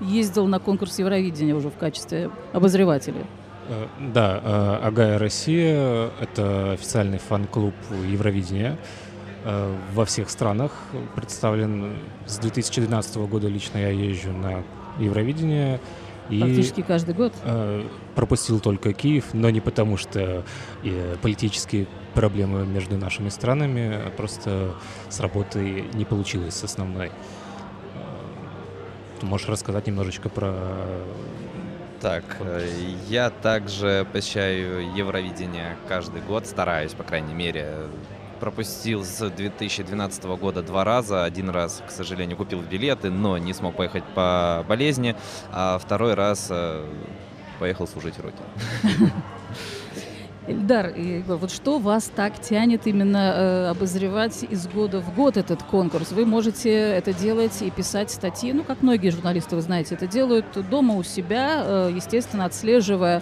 ездил 0.01 0.47
на 0.47 0.59
конкурс 0.59 0.99
Евровидения 0.99 1.55
уже 1.55 1.69
в 1.69 1.77
качестве 1.77 2.29
обозревателя. 2.51 3.23
Э, 3.69 3.87
Да, 4.13 4.79
Агая 4.83 5.17
Россия— 5.17 6.09
это 6.19 6.73
официальный 6.73 7.19
фан-клуб 7.19 7.75
Евровидения. 8.05 8.77
Во 9.93 10.03
всех 10.03 10.29
странах 10.29 10.73
представлен. 11.15 11.93
С 12.25 12.37
2012 12.39 13.15
года 13.29 13.47
лично 13.47 13.77
я 13.77 13.91
езжу 13.91 14.33
на 14.33 14.61
Евровидение. 14.99 15.79
И 16.31 16.39
Практически 16.39 16.81
каждый 16.81 17.13
год. 17.13 17.33
э, 17.43 17.83
пропустил 18.15 18.61
только 18.61 18.93
Киев, 18.93 19.33
но 19.33 19.49
не 19.49 19.59
потому, 19.59 19.97
что 19.97 20.45
э, 20.83 21.15
политические 21.21 21.87
проблемы 22.13 22.65
между 22.65 22.97
нашими 22.97 23.27
странами, 23.29 23.99
а 24.05 24.09
просто 24.15 24.73
с 25.09 25.19
работой 25.19 25.85
не 25.93 26.05
получилось 26.05 26.55
с 26.55 26.63
основной. 26.63 27.07
Э, 27.07 27.11
Ты 29.19 29.25
можешь 29.25 29.49
рассказать 29.49 29.87
немножечко 29.87 30.29
про 30.29 30.55
Так, 32.01 32.23
э, 32.39 32.65
я 33.09 33.29
также 33.29 34.07
посещаю 34.13 34.95
Евровидение 34.95 35.75
каждый 35.89 36.21
год, 36.21 36.47
стараюсь, 36.47 36.93
по 36.93 37.03
крайней 37.03 37.33
мере. 37.33 37.73
Пропустил 38.41 39.05
с 39.05 39.29
2012 39.29 40.23
года 40.23 40.63
два 40.63 40.83
раза. 40.83 41.23
Один 41.23 41.51
раз, 41.51 41.83
к 41.87 41.91
сожалению, 41.91 42.35
купил 42.35 42.63
билеты, 42.63 43.11
но 43.11 43.37
не 43.37 43.53
смог 43.53 43.75
поехать 43.75 44.03
по 44.15 44.65
болезни. 44.67 45.15
А 45.51 45.77
второй 45.77 46.15
раз 46.15 46.47
э, 46.49 46.83
поехал 47.59 47.87
служить 47.87 48.15
родине. 48.17 49.13
Эльдар, 50.47 50.91
вот 51.27 51.51
что 51.51 51.77
вас 51.77 52.11
так 52.15 52.41
тянет 52.41 52.87
именно 52.87 53.17
э, 53.17 53.67
обозревать 53.67 54.41
из 54.41 54.67
года 54.67 54.99
в 54.99 55.13
год 55.13 55.37
этот 55.37 55.61
конкурс? 55.61 56.11
Вы 56.11 56.25
можете 56.25 56.71
это 56.71 57.13
делать 57.13 57.61
и 57.61 57.69
писать 57.69 58.09
статьи, 58.09 58.51
ну, 58.53 58.63
как 58.63 58.81
многие 58.81 59.11
журналисты, 59.11 59.55
вы 59.55 59.61
знаете, 59.61 59.93
это 59.93 60.07
делают 60.07 60.45
дома 60.67 60.95
у 60.95 61.03
себя, 61.03 61.63
э, 61.63 61.91
естественно, 61.95 62.45
отслеживая 62.45 63.21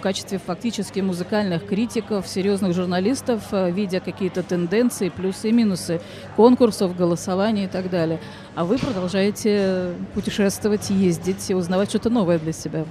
в 0.00 0.02
качестве 0.02 0.38
фактически 0.38 1.00
музыкальных 1.00 1.66
критиков, 1.66 2.26
серьезных 2.26 2.72
журналистов, 2.74 3.42
э, 3.52 3.70
видя 3.70 4.00
какие-то 4.00 4.42
тенденции, 4.42 5.10
плюсы 5.10 5.50
и 5.50 5.52
минусы 5.52 6.00
конкурсов, 6.36 6.96
голосований 6.96 7.64
и 7.64 7.68
так 7.68 7.90
далее. 7.90 8.18
А 8.54 8.64
вы 8.64 8.78
продолжаете 8.78 9.92
путешествовать, 10.14 10.88
ездить 10.88 11.50
и 11.50 11.54
узнавать 11.54 11.90
что-то 11.90 12.08
новое 12.08 12.38
для 12.38 12.52
себя. 12.52 12.86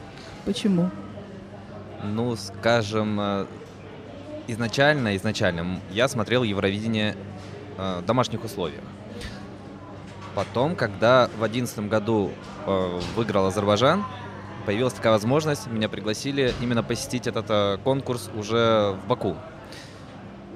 Почему? 0.46 0.92
Ну, 2.04 2.36
скажем, 2.36 3.20
э, 3.20 3.46
изначально, 4.48 5.18
изначально 5.18 5.82
я 5.90 6.08
смотрел 6.08 6.44
Евровидение 6.44 7.16
э, 7.80 8.02
в 8.02 8.06
домашних 8.06 8.44
условиях. 8.44 8.84
Потом, 10.36 10.76
когда 10.76 11.26
в 11.26 11.40
2011 11.40 11.90
году 11.90 12.30
выиграл 13.16 13.48
Азербайджан, 13.48 14.06
появилась 14.70 14.94
такая 14.94 15.14
возможность, 15.14 15.66
меня 15.66 15.90
пригласили 15.90 16.54
именно 16.62 16.84
посетить 16.84 17.26
этот 17.26 17.48
э, 17.50 17.78
конкурс 17.84 18.30
уже 18.38 18.96
в 19.04 19.08
Баку. 19.08 19.36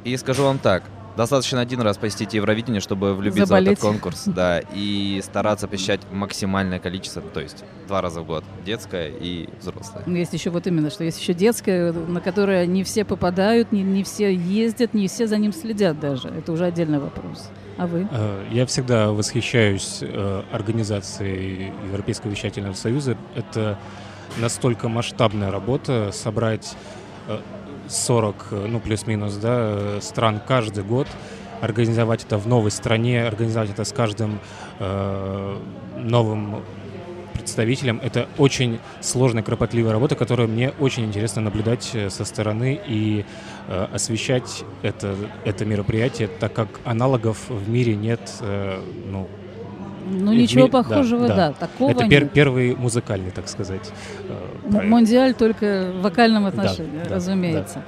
И 0.04 0.16
скажу 0.18 0.44
вам 0.44 0.60
так, 0.60 0.84
достаточно 1.18 1.60
один 1.60 1.82
раз 1.82 1.98
посетить 1.98 2.36
Евровидение, 2.36 2.80
чтобы 2.80 3.16
влюбиться 3.16 3.48
Заболеть. 3.48 3.70
в 3.70 3.72
этот 3.72 3.84
конкурс, 3.84 4.24
да, 4.28 4.62
и 4.72 5.20
стараться 5.24 5.68
посещать 5.68 6.02
максимальное 6.12 6.78
количество, 6.78 7.24
то 7.24 7.40
есть 7.40 7.66
два 7.88 8.02
раза 8.02 8.22
в 8.22 8.28
год, 8.28 8.44
детское 8.64 9.10
и 9.10 9.50
взрослое. 9.60 10.04
Ну, 10.06 10.16
Есть 10.16 10.34
еще 10.34 10.52
вот 10.52 10.68
именно, 10.68 10.92
что 10.92 11.04
есть 11.04 11.20
еще 11.20 11.34
детское, 11.34 11.92
на 11.92 12.22
которое 12.22 12.68
не 12.68 12.84
все 12.84 13.06
попадают, 13.06 13.72
не, 13.72 13.82
не 13.82 14.04
все 14.04 14.32
ездят, 14.32 14.94
не 14.94 15.08
все 15.08 15.26
за 15.26 15.40
ним 15.40 15.54
следят 15.54 16.00
даже. 16.00 16.28
Это 16.28 16.52
уже 16.52 16.66
отдельный 16.66 17.00
вопрос. 17.00 17.50
А 17.78 17.88
вы? 17.88 18.08
Э, 18.12 18.46
Я 18.52 18.68
всегда 18.68 19.12
восхищаюсь 19.12 20.00
э, 20.02 20.44
организацией 20.52 21.72
Европейского 21.88 22.30
вещательного 22.30 22.74
союза. 22.74 23.18
Это 23.36 23.80
настолько 24.38 24.90
масштабная 24.90 25.52
работа 25.52 26.12
собрать 26.12 26.76
э, 27.28 27.40
40, 27.88 28.48
э, 28.52 28.68
ну 28.70 28.80
плюс-минус, 28.80 29.36
да, 29.36 29.58
э, 29.58 30.00
стран 30.02 30.42
каждый 30.46 30.84
год, 30.84 31.08
организовать 31.62 32.26
это 32.26 32.38
в 32.38 32.48
новой 32.48 32.72
стране, 32.72 33.26
организовать 33.26 33.70
это 33.70 33.84
с 33.84 33.94
каждым 33.94 34.40
э, 34.80 35.58
новым 35.98 36.64
представителем. 37.34 38.00
Это 38.02 38.28
очень 38.38 38.80
сложная, 39.02 39.44
кропотливая 39.44 39.92
работа, 39.92 40.16
которую 40.16 40.48
мне 40.50 40.72
очень 40.80 41.06
интересно 41.06 41.42
наблюдать 41.42 41.92
э, 41.94 42.10
со 42.10 42.26
стороны 42.26 42.80
и 42.88 43.26
э, 43.68 43.88
освещать 43.94 44.64
это, 44.82 45.16
это 45.46 45.66
мероприятие, 45.66 46.28
так 46.28 46.54
как 46.54 46.68
аналогов 46.86 47.38
в 47.50 47.70
мире 47.70 47.96
нет, 47.96 48.32
э, 48.42 48.82
ну, 49.08 49.28
Ну, 50.06 50.34
ничего 50.34 50.66
ми- 50.66 50.72
да, 50.72 50.84
похожего, 50.84 51.28
да, 51.28 51.36
да. 51.36 51.52
такого 51.54 51.90
это 51.92 52.06
пер- 52.06 52.24
нет. 52.24 52.32
первый 52.34 52.76
музыкальный, 52.76 53.32
так 53.32 53.48
сказать, 53.48 53.92
э, 54.30 54.34
М- 54.66 54.72
проект. 54.72 54.90
Мондиаль 54.90 55.34
только 55.34 55.92
в 55.96 56.02
вокальном 56.02 56.46
отношении, 56.46 57.02
да, 57.08 57.16
разумеется. 57.16 57.84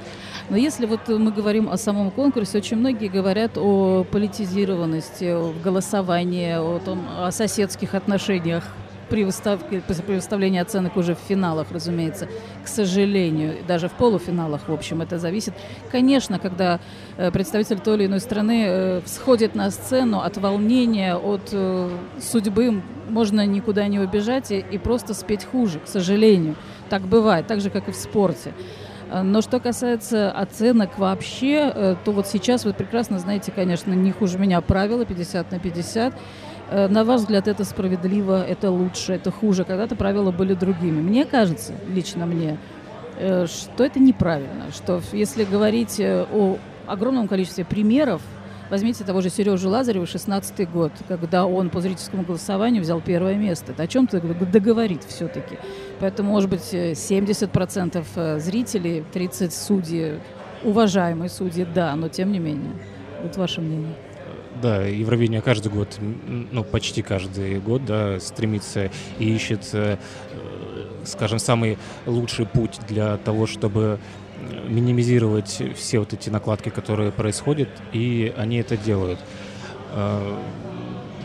Но 0.49 0.57
если 0.57 0.85
вот 0.85 1.07
мы 1.07 1.31
говорим 1.31 1.69
о 1.69 1.77
самом 1.77 2.11
конкурсе, 2.11 2.59
очень 2.59 2.77
многие 2.77 3.07
говорят 3.07 3.57
о 3.57 4.03
политизированности, 4.03 5.25
о 5.25 5.53
голосовании, 5.63 6.53
о, 6.57 6.79
том, 6.79 7.05
о 7.19 7.31
соседских 7.31 7.95
отношениях 7.95 8.63
при, 9.09 9.23
выставке, 9.23 9.81
при 9.81 10.15
выставлении 10.15 10.59
оценок 10.59 10.97
уже 10.97 11.15
в 11.15 11.19
финалах, 11.19 11.67
разумеется. 11.71 12.27
К 12.63 12.67
сожалению, 12.67 13.57
даже 13.67 13.87
в 13.87 13.93
полуфиналах, 13.93 14.67
в 14.67 14.73
общем, 14.73 15.01
это 15.01 15.19
зависит. 15.19 15.53
Конечно, 15.91 16.39
когда 16.39 16.79
э, 17.17 17.31
представитель 17.31 17.79
той 17.79 17.97
или 17.97 18.05
иной 18.07 18.19
страны 18.19 18.65
э, 18.67 19.01
всходит 19.05 19.55
на 19.55 19.71
сцену 19.71 20.19
от 20.19 20.37
волнения, 20.37 21.15
от 21.15 21.49
э, 21.51 21.89
судьбы, 22.19 22.81
можно 23.09 23.45
никуда 23.45 23.87
не 23.87 23.99
убежать 23.99 24.51
и, 24.51 24.59
и 24.59 24.77
просто 24.77 25.13
спеть 25.13 25.45
хуже, 25.45 25.79
к 25.79 25.87
сожалению. 25.87 26.55
Так 26.89 27.03
бывает, 27.03 27.47
так 27.47 27.61
же, 27.61 27.69
как 27.69 27.87
и 27.87 27.91
в 27.91 27.95
спорте. 27.95 28.53
Э, 29.09 29.21
Но 29.21 29.41
что 29.41 29.59
касается 29.59 30.31
оценок 30.31 30.97
вообще, 30.97 31.97
то 32.03 32.11
вот 32.11 32.27
сейчас 32.27 32.65
вы 32.65 32.73
прекрасно 32.73 33.19
знаете, 33.19 33.51
конечно, 33.51 33.93
не 33.93 34.11
хуже 34.11 34.39
меня 34.39 34.61
правила 34.61 35.05
50 35.05 35.51
на 35.51 35.59
50. 35.59 36.13
Э, 36.69 36.87
На 36.87 37.03
ваш 37.03 37.21
взгляд, 37.21 37.47
это 37.47 37.63
справедливо, 37.63 38.43
это 38.43 38.71
лучше, 38.71 39.13
это 39.13 39.31
хуже? 39.31 39.63
Когда-то 39.63 39.95
правила 39.95 40.31
были 40.31 40.53
другими. 40.53 41.01
Мне 41.01 41.25
кажется, 41.25 41.73
лично 41.87 42.25
мне, 42.25 42.57
э, 43.17 43.45
что 43.45 43.83
это 43.83 43.99
неправильно. 43.99 44.71
Что 44.73 45.01
если 45.11 45.43
говорить 45.43 45.99
э, 45.99 46.25
о 46.31 46.57
огромном 46.87 47.27
количестве 47.27 47.65
примеров, 47.65 48.21
возьмите 48.69 49.03
того 49.03 49.21
же 49.21 49.29
Сережу 49.29 49.69
Лазарева, 49.69 50.05
16 50.05 50.69
год, 50.71 50.91
когда 51.07 51.45
он 51.45 51.69
по 51.69 51.81
зрительскому 51.81 52.23
голосованию 52.23 52.81
взял 52.81 52.99
первое 52.99 53.35
место. 53.35 53.71
Это 53.71 53.83
о 53.83 53.87
чем-то 53.87 54.19
договорить 54.19 55.03
все-таки. 55.07 55.57
Поэтому, 55.99 56.31
может 56.31 56.49
быть, 56.49 56.73
э, 56.73 56.93
70% 56.93 58.07
э, 58.15 58.39
зрителей, 58.39 59.03
30 59.13 59.53
судей, 59.53 60.19
уважаемые 60.63 61.29
судьи, 61.29 61.65
да, 61.75 61.95
но 61.95 62.09
тем 62.09 62.31
не 62.31 62.39
менее. 62.39 62.71
Вот 63.21 63.37
ваше 63.37 63.61
мнение. 63.61 63.95
Да, 64.61 64.83
Евровидение 64.83 65.41
каждый 65.41 65.69
год, 65.69 65.97
ну 65.99 66.63
почти 66.63 67.01
каждый 67.01 67.59
год, 67.59 67.83
да, 67.83 68.19
стремится 68.21 68.89
и 69.19 69.35
ищет, 69.35 69.69
э, 69.73 69.97
скажем, 71.03 71.39
самый 71.39 71.77
лучший 72.05 72.45
путь 72.45 72.79
для 72.87 73.17
того, 73.17 73.47
чтобы 73.47 73.99
э, 74.39 74.67
минимизировать 74.69 75.61
все 75.75 75.99
вот 75.99 76.13
эти 76.13 76.29
накладки, 76.29 76.69
которые 76.69 77.11
происходят, 77.11 77.69
и 77.91 78.33
они 78.37 78.57
это 78.57 78.77
делают. 78.77 79.19
Э, 79.91 80.41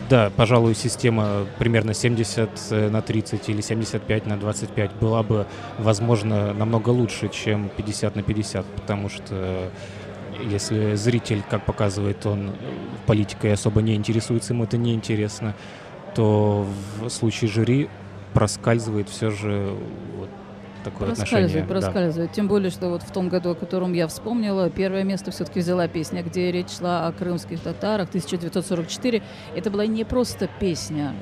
Да, 0.09 0.29
пожалуй, 0.35 0.75
система 0.75 1.47
примерно 1.57 1.93
70 1.93 2.71
на 2.91 3.01
30 3.01 3.47
или 3.49 3.61
75 3.61 4.25
на 4.25 4.37
25 4.37 4.95
была 4.99 5.23
бы, 5.23 5.47
возможно, 5.77 6.53
намного 6.53 6.89
лучше, 6.89 7.29
чем 7.29 7.69
50 7.69 8.15
на 8.17 8.23
50, 8.23 8.65
потому 8.75 9.07
что 9.09 9.71
если 10.49 10.95
зритель, 10.95 11.43
как 11.49 11.65
показывает 11.65 12.25
он, 12.25 12.51
политикой 13.05 13.53
особо 13.53 13.81
не 13.81 13.95
интересуется, 13.95 14.53
ему 14.53 14.63
это 14.63 14.77
не 14.77 14.93
интересно, 14.93 15.55
то 16.15 16.65
в 16.99 17.09
случае 17.09 17.49
жюри 17.49 17.89
проскальзывает 18.33 19.09
все 19.09 19.29
же 19.29 19.75
вот 20.17 20.29
такое 20.83 21.11
отношение. 21.11 21.47
Проскальзывает, 21.47 21.67
да. 21.67 21.73
проскальзывает. 21.73 22.31
Тем 22.31 22.47
более, 22.47 22.69
что 22.69 22.89
вот 22.89 23.03
в 23.03 23.11
том 23.11 23.29
году, 23.29 23.51
о 23.51 23.55
котором 23.55 23.93
я 23.93 24.07
вспомнила, 24.07 24.69
первое 24.69 25.03
место 25.03 25.31
все-таки 25.31 25.59
взяла 25.59 25.87
песня, 25.87 26.23
где 26.23 26.51
речь 26.51 26.71
шла 26.77 27.07
о 27.07 27.11
крымских 27.11 27.59
татарах, 27.59 28.09
1944. 28.09 29.21
Это 29.55 29.71
была 29.71 29.85
не 29.85 30.03
просто 30.03 30.49
песня 30.59 31.13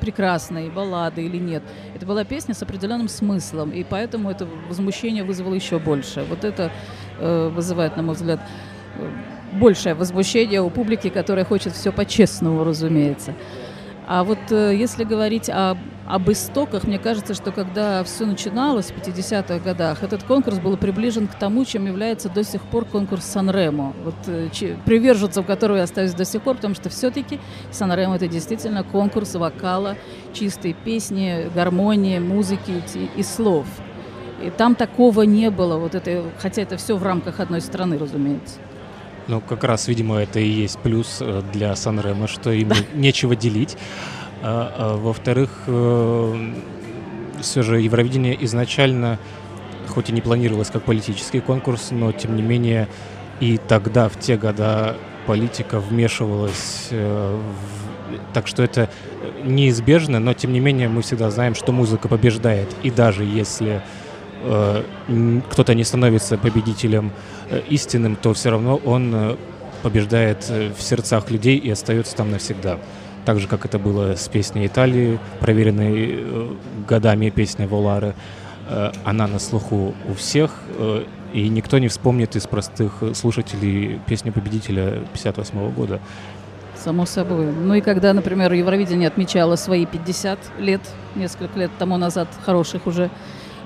прекрасной 0.00 0.70
баллады 0.70 1.22
или 1.22 1.36
нет. 1.36 1.62
Это 1.94 2.06
была 2.06 2.24
песня 2.24 2.54
с 2.54 2.62
определенным 2.62 3.08
смыслом, 3.08 3.70
и 3.70 3.84
поэтому 3.84 4.30
это 4.30 4.48
возмущение 4.68 5.24
вызвало 5.24 5.54
еще 5.54 5.78
больше. 5.78 6.24
Вот 6.28 6.44
это 6.44 6.72
вызывает, 7.48 7.96
на 7.96 8.02
мой 8.02 8.14
взгляд, 8.14 8.40
э, 8.96 9.08
большее 9.52 9.94
возмущение 9.94 10.60
у 10.60 10.70
публики, 10.70 11.10
которая 11.10 11.44
хочет 11.44 11.72
все 11.72 11.92
по-честному, 11.92 12.64
разумеется. 12.64 13.34
А 14.12 14.24
вот 14.24 14.38
э, 14.50 14.74
если 14.74 15.04
говорить 15.04 15.48
о, 15.48 15.76
об 16.08 16.28
истоках, 16.32 16.82
мне 16.82 16.98
кажется, 16.98 17.32
что 17.32 17.52
когда 17.52 18.02
все 18.02 18.26
начиналось 18.26 18.90
в 18.90 18.96
50-х 18.96 19.60
годах, 19.60 20.02
этот 20.02 20.24
конкурс 20.24 20.58
был 20.58 20.76
приближен 20.76 21.28
к 21.28 21.34
тому, 21.36 21.64
чем 21.64 21.86
является 21.86 22.28
до 22.28 22.42
сих 22.42 22.60
пор 22.62 22.86
конкурс 22.86 23.24
Санремо, 23.24 23.94
вот, 24.02 24.16
э, 24.26 24.48
приверженцем 24.84 25.44
которого 25.44 25.76
я 25.76 25.84
остаюсь 25.84 26.12
до 26.12 26.24
сих 26.24 26.42
пор, 26.42 26.56
потому 26.56 26.74
что 26.74 26.88
все-таки 26.88 27.38
Санремо 27.70 28.16
это 28.16 28.26
действительно 28.26 28.82
конкурс 28.82 29.36
вокала, 29.36 29.96
чистой 30.32 30.72
песни, 30.72 31.48
гармонии, 31.54 32.18
музыки 32.18 32.82
и 33.16 33.22
слов. 33.22 33.66
И 34.42 34.50
там 34.50 34.74
такого 34.74 35.22
не 35.22 35.50
было, 35.50 35.76
вот 35.76 35.94
это, 35.94 36.24
хотя 36.38 36.62
это 36.62 36.76
все 36.76 36.96
в 36.96 37.02
рамках 37.02 37.40
одной 37.40 37.60
страны, 37.60 37.98
разумеется. 37.98 38.56
Ну, 39.28 39.40
как 39.40 39.64
раз, 39.64 39.86
видимо, 39.86 40.16
это 40.16 40.40
и 40.40 40.48
есть 40.48 40.78
плюс 40.78 41.18
э, 41.20 41.42
для 41.52 41.76
Санремо, 41.76 42.26
что 42.26 42.50
им 42.50 42.72
нечего 42.94 43.36
делить. 43.36 43.76
А, 44.42 44.72
а, 44.76 44.96
во-вторых, 44.96 45.50
все 47.40 47.62
же 47.62 47.80
Евровидение 47.80 48.42
изначально, 48.44 49.18
хоть 49.88 50.08
и 50.10 50.12
не 50.12 50.20
планировалось 50.20 50.70
как 50.70 50.82
политический 50.82 51.40
конкурс, 51.40 51.88
но 51.90 52.12
тем 52.12 52.36
не 52.36 52.42
менее 52.42 52.88
и 53.40 53.58
тогда, 53.58 54.08
в 54.08 54.18
те 54.18 54.36
года, 54.36 54.96
политика 55.26 55.80
вмешивалась 55.80 56.88
э, 56.90 57.38
в- 57.38 58.32
так 58.34 58.46
что 58.46 58.62
это 58.62 58.90
неизбежно, 59.44 60.18
но 60.18 60.34
тем 60.34 60.52
не 60.52 60.60
менее 60.60 60.88
мы 60.88 61.02
всегда 61.02 61.30
знаем, 61.30 61.54
что 61.54 61.72
музыка 61.72 62.08
побеждает. 62.08 62.68
И 62.82 62.90
даже 62.90 63.24
если 63.24 63.76
э, 63.76 63.80
кто-то 65.50 65.74
не 65.74 65.84
становится 65.84 66.38
победителем 66.38 67.12
э, 67.50 67.60
истинным, 67.68 68.16
то 68.16 68.32
все 68.32 68.50
равно 68.50 68.76
он 68.76 69.12
э, 69.14 69.36
побеждает 69.82 70.46
э, 70.48 70.72
в 70.76 70.82
сердцах 70.82 71.30
людей 71.30 71.58
и 71.58 71.70
остается 71.70 72.16
там 72.16 72.30
навсегда. 72.30 72.78
Так 73.24 73.38
же, 73.38 73.48
как 73.48 73.64
это 73.66 73.78
было 73.78 74.14
с 74.16 74.28
песней 74.28 74.66
Италии, 74.66 75.18
проверенной 75.40 76.10
э, 76.12 76.48
годами 76.88 77.30
песня 77.30 77.68
Волары. 77.68 78.14
Э, 78.68 78.92
Она 79.04 79.26
на 79.26 79.38
слуху 79.38 79.94
у 80.08 80.14
всех, 80.14 80.52
э, 80.78 81.04
и 81.34 81.48
никто 81.48 81.78
не 81.78 81.88
вспомнит 81.88 82.34
из 82.36 82.46
простых 82.46 83.02
э, 83.02 83.14
слушателей 83.14 84.00
песню 84.06 84.32
победителя 84.32 85.02
58 85.12 85.70
года. 85.72 86.00
Само 86.76 87.04
собой. 87.04 87.52
Ну 87.52 87.74
и 87.74 87.82
когда, 87.82 88.14
например, 88.14 88.54
Евровидение 88.54 89.08
отмечало 89.08 89.56
свои 89.56 89.84
50 89.84 90.38
лет, 90.60 90.80
несколько 91.14 91.58
лет 91.58 91.70
тому 91.78 91.98
назад, 91.98 92.28
хороших 92.42 92.86
уже, 92.86 93.04
э, 93.04 93.08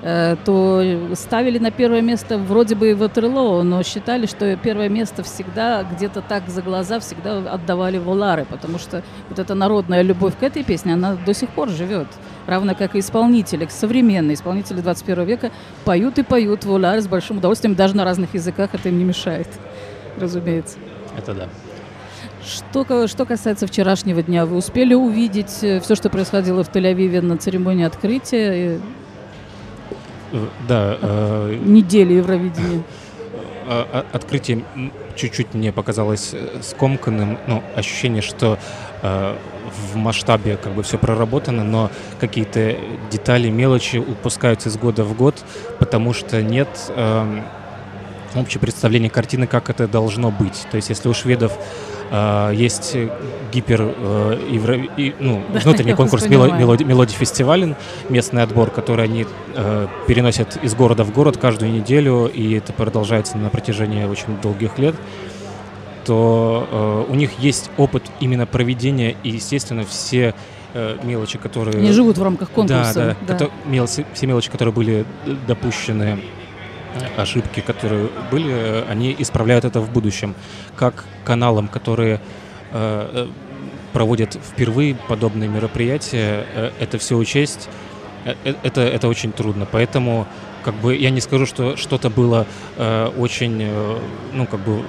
то 0.01 0.83
ставили 1.13 1.57
на 1.57 1.71
первое 1.71 2.01
место 2.01 2.37
вроде 2.37 2.75
бы 2.75 2.93
Ватерлоо, 2.95 3.63
но 3.63 3.81
считали, 3.83 4.25
что 4.25 4.55
первое 4.57 4.89
место 4.89 5.23
всегда 5.23 5.83
где-то 5.83 6.21
так 6.21 6.47
за 6.47 6.61
глаза 6.61 6.99
всегда 6.99 7.37
отдавали 7.51 7.97
Волары, 7.97 8.45
потому 8.45 8.77
что 8.77 9.03
вот 9.29 9.39
эта 9.39 9.55
народная 9.55 10.01
любовь 10.01 10.33
к 10.39 10.43
этой 10.43 10.63
песне, 10.63 10.93
она 10.93 11.15
до 11.15 11.33
сих 11.33 11.49
пор 11.49 11.69
живет. 11.69 12.07
Равно 12.45 12.75
как 12.75 12.95
и 12.95 12.99
исполнители, 12.99 13.67
современные 13.69 14.35
исполнители 14.35 14.81
21 14.81 15.25
века 15.25 15.51
поют 15.83 16.19
и 16.19 16.23
поют 16.23 16.65
Волары 16.65 17.01
с 17.01 17.07
большим 17.07 17.37
удовольствием, 17.37 17.75
даже 17.75 17.95
на 17.95 18.03
разных 18.03 18.33
языках 18.33 18.71
это 18.73 18.89
им 18.89 18.97
не 18.97 19.03
мешает, 19.03 19.47
разумеется. 20.19 20.77
Это 21.17 21.33
да. 21.33 21.49
Что, 22.43 23.07
что 23.07 23.25
касается 23.25 23.65
вчерашнего 23.65 24.21
дня, 24.21 24.45
вы 24.45 24.57
успели 24.57 24.93
увидеть 24.93 25.49
все, 25.49 25.95
что 25.95 26.09
происходило 26.09 26.63
в 26.63 26.69
Тель-Авиве 26.69 27.21
на 27.21 27.37
церемонии 27.37 27.85
открытия 27.85 28.75
э, 28.75 28.79
Э, 28.79 28.79
Да, 30.67 30.97
э, 31.01 31.57
недели 31.63 32.13
Евровидения? 32.13 32.83
а- 33.67 33.87
а- 33.91 34.15
открытие 34.15 34.63
чуть-чуть 35.15 35.53
мне 35.53 35.71
показалось 35.71 36.31
э, 36.33 36.59
скомканным. 36.61 37.37
Ну, 37.47 37.63
ощущение, 37.75 38.21
что 38.21 38.59
э, 39.01 39.35
в 39.91 39.95
масштабе 39.95 40.57
как 40.57 40.73
бы 40.73 40.83
все 40.83 40.97
проработано, 40.97 41.63
но 41.63 41.89
какие-то 42.19 42.75
детали, 43.11 43.49
мелочи 43.49 43.97
упускаются 43.97 44.69
из 44.69 44.77
года 44.77 45.03
в 45.03 45.15
год, 45.15 45.43
потому 45.79 46.13
что 46.13 46.41
нет 46.41 46.67
эм, 46.95 47.43
общее 48.35 48.59
представление 48.61 49.09
картины, 49.09 49.47
как 49.47 49.69
это 49.69 49.87
должно 49.87 50.31
быть. 50.31 50.67
То 50.71 50.75
есть, 50.77 50.89
если 50.89 51.09
у 51.09 51.13
шведов 51.13 51.53
э, 51.53 51.61
есть 52.55 52.95
гипер 53.51 53.81
э, 53.81 54.39
евро- 54.51 54.75
и, 54.97 55.13
ну, 55.19 55.41
внутренний 55.63 55.93
конкурс 55.93 56.21
воспринимаю. 56.23 56.51
мелоди, 56.51 56.61
мелоди, 56.61 56.83
мелоди 56.83 57.13
фестивален, 57.13 57.75
местный 58.09 58.43
отбор, 58.43 58.69
который 58.69 59.05
они 59.05 59.25
э, 59.55 59.87
переносят 60.07 60.57
из 60.63 60.75
города 60.75 61.03
в 61.03 61.11
город 61.13 61.37
каждую 61.37 61.71
неделю, 61.71 62.25
и 62.27 62.53
это 62.53 62.73
продолжается 62.73 63.37
на 63.37 63.49
протяжении 63.49 64.03
очень 64.05 64.39
долгих 64.41 64.77
лет, 64.77 64.95
то 66.05 66.67
э, 67.07 67.11
у 67.11 67.15
них 67.15 67.39
есть 67.39 67.71
опыт 67.77 68.03
именно 68.19 68.45
проведения, 68.45 69.15
и, 69.23 69.29
естественно, 69.29 69.83
все 69.85 70.35
э, 70.73 70.97
мелочи, 71.03 71.37
которые... 71.39 71.77
Они 71.79 71.91
живут 71.91 72.17
в 72.17 72.23
рамках 72.23 72.51
конкурса. 72.51 72.93
Да, 72.93 73.05
да. 73.05 73.15
да. 73.39 73.45
кото- 73.45 73.51
мелочи- 73.65 74.05
все 74.13 74.27
мелочи, 74.27 74.51
которые 74.51 74.73
были 74.73 75.05
д- 75.25 75.35
допущены, 75.47 76.03
э, 76.03 76.17
ошибки, 77.17 77.59
которые 77.59 78.09
были, 78.31 78.83
они 78.89 79.15
исправляют 79.17 79.65
это 79.65 79.79
в 79.79 79.91
будущем. 79.91 80.35
Как 80.75 81.05
каналам, 81.23 81.67
которые 81.67 82.19
э, 82.71 83.27
проводят 83.93 84.33
впервые 84.33 84.95
подобные 84.95 85.49
мероприятия, 85.49 86.45
э, 86.53 86.71
это 86.79 86.97
все 86.97 87.15
учесть, 87.15 87.69
э, 88.25 88.35
э, 88.43 88.53
это, 88.63 88.81
это 88.81 89.07
очень 89.07 89.31
трудно. 89.31 89.67
Поэтому 89.71 90.27
как 90.63 90.75
бы 90.75 90.95
я 90.95 91.11
не 91.11 91.21
скажу, 91.21 91.45
что 91.45 91.77
что-то 91.77 92.09
было 92.09 92.47
э, 92.75 93.11
очень, 93.17 93.57
э, 93.61 93.99
ну, 94.33 94.47
как 94.47 94.59
бы 94.61 94.83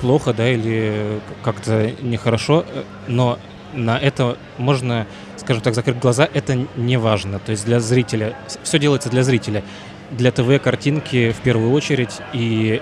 плохо, 0.00 0.32
да, 0.34 0.48
или 0.50 1.20
как-то 1.42 1.92
нехорошо, 2.02 2.64
э, 2.68 2.82
но 3.08 3.38
на 3.72 3.98
это 3.98 4.36
можно, 4.58 5.06
скажем 5.38 5.62
так, 5.62 5.74
закрыть 5.74 5.98
глаза, 5.98 6.28
это 6.32 6.66
не 6.76 6.96
важно. 6.98 7.38
То 7.38 7.52
есть 7.52 7.64
для 7.64 7.80
зрителя, 7.80 8.36
все 8.62 8.78
делается 8.78 9.08
для 9.08 9.22
зрителя. 9.22 9.64
Для 10.12 10.30
ТВ-картинки 10.30 11.32
в 11.32 11.40
первую 11.40 11.72
очередь, 11.72 12.20
и 12.32 12.80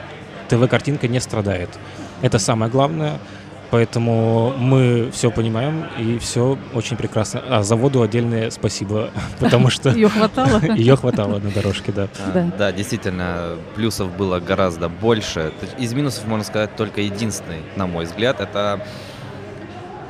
ТВ-картинка 0.48 1.08
не 1.08 1.20
страдает. 1.20 1.68
Это 2.22 2.38
самое 2.38 2.70
главное. 2.70 3.18
Поэтому 3.70 4.52
мы 4.58 5.10
все 5.12 5.30
понимаем 5.30 5.84
и 5.96 6.18
все 6.18 6.58
очень 6.74 6.96
прекрасно. 6.96 7.40
А 7.48 7.62
заводу 7.62 8.02
отдельное 8.02 8.50
спасибо, 8.50 9.10
потому 9.38 9.70
что 9.70 9.90
Ее 9.90 10.08
хватало? 10.08 10.60
ее 10.74 10.96
хватало 10.96 11.38
на 11.38 11.50
дорожке, 11.52 11.92
да. 11.92 12.08
А, 12.18 12.32
Да. 12.32 12.52
Да, 12.58 12.72
действительно, 12.72 13.56
плюсов 13.76 14.10
было 14.16 14.40
гораздо 14.40 14.88
больше. 14.88 15.52
Из 15.78 15.94
минусов, 15.94 16.26
можно 16.26 16.44
сказать, 16.44 16.74
только 16.74 17.00
единственный, 17.00 17.62
на 17.76 17.86
мой 17.86 18.06
взгляд, 18.06 18.40
это 18.40 18.84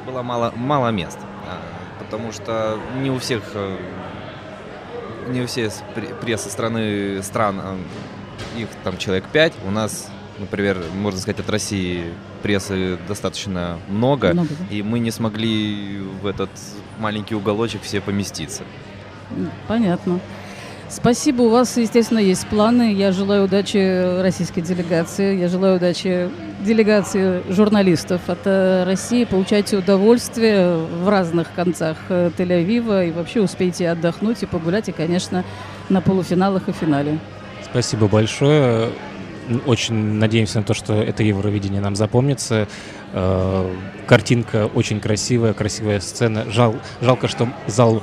было 0.07 0.23
мало, 0.23 0.55
мало 0.57 0.89
мест. 0.89 1.19
А, 1.47 1.59
Потому 2.03 2.33
что 2.33 2.79
не 3.03 3.11
у 3.11 3.19
всех, 3.19 3.43
э, 3.55 3.77
не 5.31 5.41
пре- 5.41 6.15
прессы 6.21 6.51
страны, 6.51 7.23
стран, 7.23 7.61
э, 7.63 7.77
их 8.61 8.69
там 8.85 8.99
человек 8.99 9.25
пять. 9.33 9.53
У 9.67 9.71
нас, 9.71 10.09
например, 10.39 10.79
можно 10.95 11.21
сказать, 11.21 11.41
от 11.41 11.51
России 11.51 12.05
прессы 12.43 12.99
достаточно 13.09 13.79
много. 13.89 14.33
Много, 14.33 14.49
да? 14.59 14.75
И 14.75 14.83
мы 14.83 14.99
не 14.99 15.11
смогли 15.11 16.01
в 16.23 16.27
этот 16.27 16.51
маленький 16.99 17.35
уголочек 17.35 17.83
все 17.83 18.01
поместиться. 18.01 18.63
М, 19.31 19.51
Понятно. 19.69 20.21
Спасибо. 20.89 21.43
У 21.43 21.49
вас, 21.51 21.77
естественно, 21.77 22.19
есть 22.19 22.49
планы. 22.49 22.93
Я 22.93 23.13
желаю 23.13 23.45
удачи 23.45 24.21
российской 24.21 24.61
делегации. 24.61 25.39
Я 25.39 25.47
желаю 25.49 25.77
удачи 25.77 26.29
делегации 26.61 27.43
журналистов 27.49 28.23
от 28.29 28.41
э, 28.45 28.85
России. 28.85 29.25
Получайте 29.25 29.77
удовольствие 29.77 30.77
в 30.77 31.09
разных 31.09 31.53
концах 31.55 31.97
э, 32.09 32.31
Тель-Авива. 32.37 33.09
И 33.09 33.13
вообще 33.13 33.41
успейте 33.41 33.89
отдохнуть 33.89 34.43
и 34.43 34.47
погулять. 34.47 34.89
И, 34.89 34.93
конечно, 34.93 35.45
на 35.89 36.01
полуфиналах 36.01 36.69
и 36.69 36.73
финале. 36.73 37.19
Спасибо 37.65 38.09
большое. 38.09 38.91
Очень 39.67 39.95
надеемся 39.95 40.59
на 40.59 40.65
то, 40.65 40.75
что 40.75 40.95
это 40.95 41.23
Евровидение 41.23 41.81
нам 41.81 41.97
запомнится. 41.97 42.69
Э, 43.13 43.75
Картинка 44.07 44.71
очень 44.75 45.01
красивая, 45.01 45.55
красивая 45.55 46.01
сцена. 46.01 46.51
Жал, 46.51 46.77
жалко, 47.01 47.29
что 47.29 47.49
зал, 47.67 48.03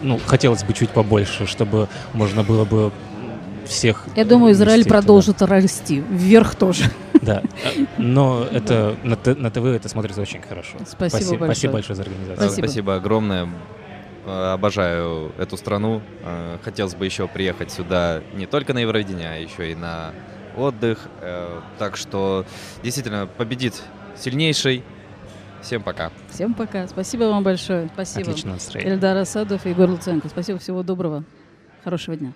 ну, 0.00 0.20
хотелось 0.24 0.62
бы 0.62 0.72
чуть 0.72 0.90
побольше, 0.90 1.46
чтобы 1.46 1.88
можно 2.12 2.42
было 2.42 2.64
бы 2.64 2.92
всех... 3.68 4.04
Я 4.16 4.24
думаю, 4.24 4.52
Израиль 4.52 4.78
вместить 4.80 4.88
туда. 4.88 4.98
продолжит 5.00 5.42
расти. 5.42 6.00
Вверх 6.10 6.54
тоже. 6.54 6.84
Да, 7.22 7.42
Э, 7.64 7.84
но 7.98 8.44
это 8.50 8.96
на, 9.02 9.16
ТВ 9.16 9.64
это 9.64 9.88
смотрится 9.88 10.20
очень 10.22 10.40
хорошо. 10.40 10.78
Спасибо 10.86 11.30
большое. 11.30 11.46
Спасибо 11.46 11.72
большое 11.74 11.96
за 11.96 12.02
организацию. 12.02 12.50
Спасибо. 12.50 12.94
Огромное. 12.94 13.48
Э, 14.24 14.52
Обожаю 14.52 15.32
эту 15.38 15.56
страну. 15.56 16.00
Э, 16.22 16.58
Хотелось 16.62 16.94
бы 16.94 17.04
еще 17.04 17.26
приехать 17.28 17.70
сюда 17.72 18.22
не 18.34 18.46
только 18.46 18.72
на 18.72 18.78
Евровидение, 18.78 19.30
а 19.30 19.36
еще 19.36 19.72
и 19.72 19.74
на 19.74 20.12
отдых. 20.56 21.08
Э, 21.20 21.60
Так 21.78 21.96
что 21.96 22.44
действительно 22.82 23.26
победит 23.26 23.82
сильнейший. 24.16 24.84
Всем 25.60 25.82
пока. 25.82 26.12
Всем 26.30 26.54
пока. 26.54 26.86
Спасибо 26.86 27.24
вам 27.24 27.42
большое. 27.42 27.90
Спасибо. 27.92 28.30
Отличное 28.30 28.52
настроение. 28.54 28.94
Эльдар 28.94 29.16
Асадов 29.16 29.66
и 29.66 29.70
Егор 29.70 29.90
Луценко. 29.90 30.28
Спасибо, 30.28 30.58
всего 30.60 30.84
доброго. 30.84 31.24
Хорошего 31.82 32.16
дня. 32.16 32.32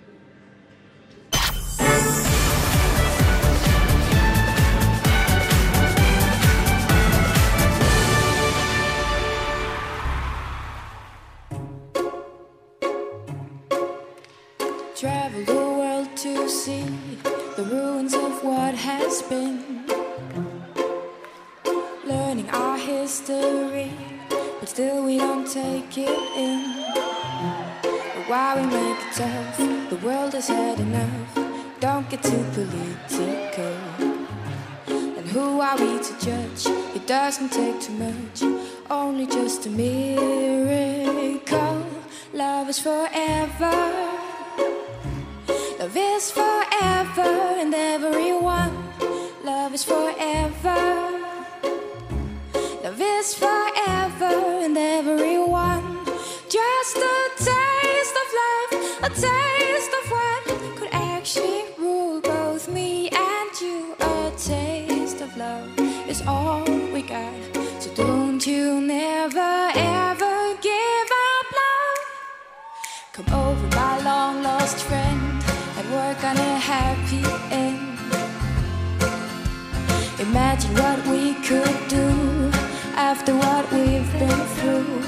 After 83.13 83.35
what 83.35 83.71
we've 83.71 84.11
been 84.13 84.41
through. 84.55 84.99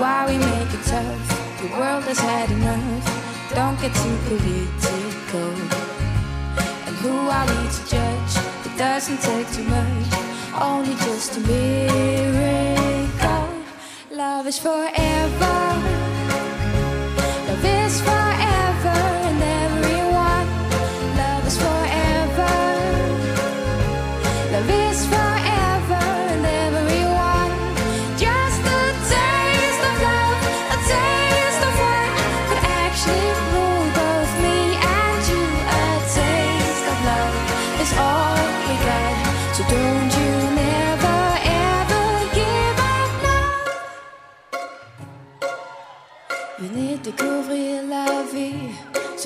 Why 0.00 0.26
we 0.28 0.36
make 0.36 0.70
it 0.76 0.84
tough? 0.84 1.26
The 1.62 1.68
world 1.78 2.04
has 2.04 2.18
had 2.18 2.50
enough. 2.50 3.04
Don't 3.54 3.80
get 3.80 3.94
too 4.02 4.16
political. 4.28 5.52
And 6.86 6.94
who 7.02 7.14
are 7.36 7.46
we 7.50 7.60
to 7.76 7.82
judge? 7.92 8.34
It 8.66 8.74
doesn't 8.76 9.20
take 9.22 9.48
too 9.56 9.66
much, 9.76 10.08
only 10.60 10.94
just 11.06 11.38
a 11.38 11.40
miracle. 11.40 13.48
Love 14.10 14.46
is 14.46 14.58
forever. 14.58 15.99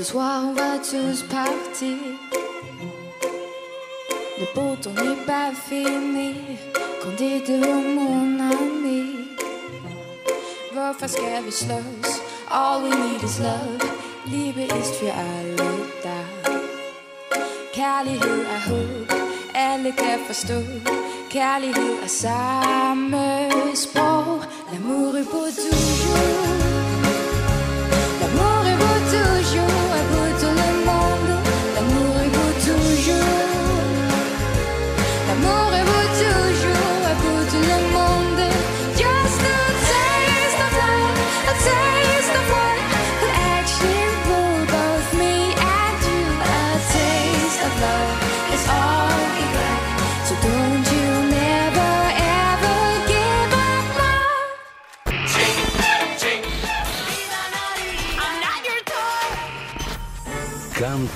Ce 0.05 0.11
soir 0.11 0.43
on 0.45 0.53
va 0.53 0.77
tous 0.79 1.23
partir. 1.23 1.97
Le 4.39 4.47
beau 4.55 4.77
temps 4.77 4.91
n'est 5.03 5.25
pas 5.25 5.51
fini. 5.69 6.35
Candide 7.03 7.59
mon 7.97 8.39
ami. 8.39 9.29
Varför 10.75 11.09
ska 11.09 11.41
vi 11.47 11.51
slåss? 11.51 12.21
All 12.51 12.83
we 12.83 12.91
need 12.91 13.23
is 13.23 13.39
love. 13.39 13.81
Liebe 14.27 14.65
ist 14.81 14.95
für 14.97 15.13
alle 15.13 15.71
da. 16.03 16.21
Kærlighed 17.73 18.41
er 18.55 18.61
håb. 18.69 19.13
Alle 19.55 19.93
kan 19.93 20.19
forstå. 20.27 20.61
Kærlighed 21.31 22.03
er 22.03 22.09
samme 22.09 23.51
sprog. 23.75 24.45
L'amour 24.71 25.17
est 25.17 25.31
pour 25.31 25.49
toujours. 25.57 26.74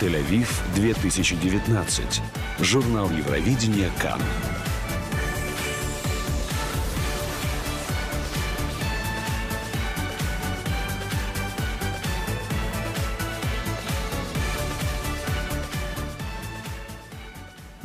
Тель-Авив 0.01 0.49
2019. 0.77 2.23
Журнал 2.61 3.11
Евровидения 3.11 3.91
Кан. 4.01 4.21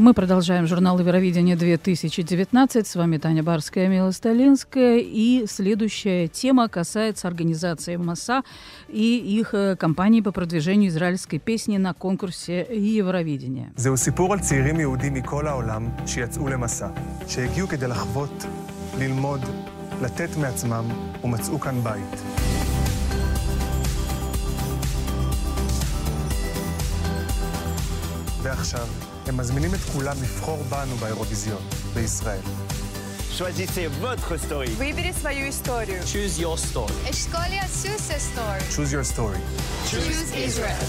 Мы 0.03 0.15
продолжаем 0.15 0.69
журнал 0.69 0.97
Евровидения 1.01 1.57
2019. 1.57 2.87
С 2.87 2.95
вами 2.95 3.17
Таня 3.19 3.43
Барская, 3.43 3.89
Мила 3.89 4.13
Сталинская. 4.13 4.99
И 4.99 5.45
следующая 5.49 6.29
тема 6.29 6.69
касается 6.69 7.27
организации 7.27 7.97
МАСА 7.97 8.43
и 8.89 9.17
их 9.41 9.55
э, 9.55 9.75
кампании 9.75 10.21
по 10.21 10.31
продвижению 10.31 10.91
израильской 10.91 11.41
песни 11.41 11.79
на 11.79 11.95
конкурсе 11.95 12.65
Евровидения. 12.71 13.73
זהו 13.77 13.97
סיפור 13.97 14.33
על 14.33 14.41
צעירים 14.41 14.81
יהודים 14.81 15.15
מכל 15.15 15.47
העולם 15.47 15.89
שיצאו 16.07 16.49
למסע, 16.49 16.89
שהגיעו 17.29 17.69
כדי 17.69 17.87
לחוות, 17.87 18.45
ללמוד, 18.99 19.41
לתת 20.03 20.37
מעצמם 20.37 20.85
ומצאו 21.25 21.61
כאן 21.61 21.81
בית. 21.83 22.23
ועכשיו, 28.43 28.89
הם 29.27 29.37
מזמינים 29.37 29.75
את 29.75 29.81
כולם 29.93 30.17
לבחור 30.23 30.63
בנו 30.71 30.97
באירוויזיון, 30.97 31.63
בישראל. 31.95 32.41
Choisissez 33.39 33.89
votre 34.03 34.37
story. 34.37 34.71
Выбери 34.79 35.13
свою 35.13 35.49
историю. 35.49 36.03
Choose 36.03 36.41
your 36.41 36.57
story. 36.57 36.93
Escolha 37.09 37.63
a 37.63 37.69
sua 37.69 38.17
história. 38.17 38.67
Choose 38.75 38.93
your 38.93 39.05
story. 39.05 39.39
Choose 39.91 40.35
Israel. 40.49 40.87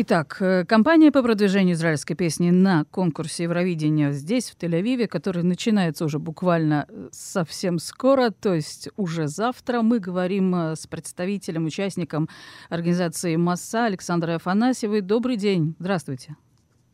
Итак, 0.00 0.36
э, 0.38 0.64
кампания 0.64 1.10
по 1.10 1.24
продвижению 1.24 1.74
израильской 1.74 2.14
песни 2.14 2.50
на 2.50 2.84
конкурсе 2.84 3.42
Евровидения 3.42 4.12
здесь, 4.12 4.48
в 4.48 4.56
Тель-Авиве, 4.56 5.08
который 5.08 5.42
начинается 5.42 6.04
уже 6.04 6.20
буквально 6.20 6.86
э, 6.88 7.08
совсем 7.10 7.80
скоро, 7.80 8.30
то 8.30 8.54
есть 8.54 8.88
уже 8.96 9.26
завтра. 9.26 9.82
Мы 9.82 9.98
говорим 9.98 10.54
э, 10.54 10.76
с 10.76 10.86
представителем, 10.86 11.66
участником 11.66 12.28
организации 12.68 13.34
МАСА 13.34 13.86
Александрой 13.86 14.36
Афанасьевой. 14.36 15.00
Добрый 15.00 15.34
день. 15.36 15.74
Здравствуйте. 15.80 16.36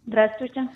Здравствуйте. 0.10 0.68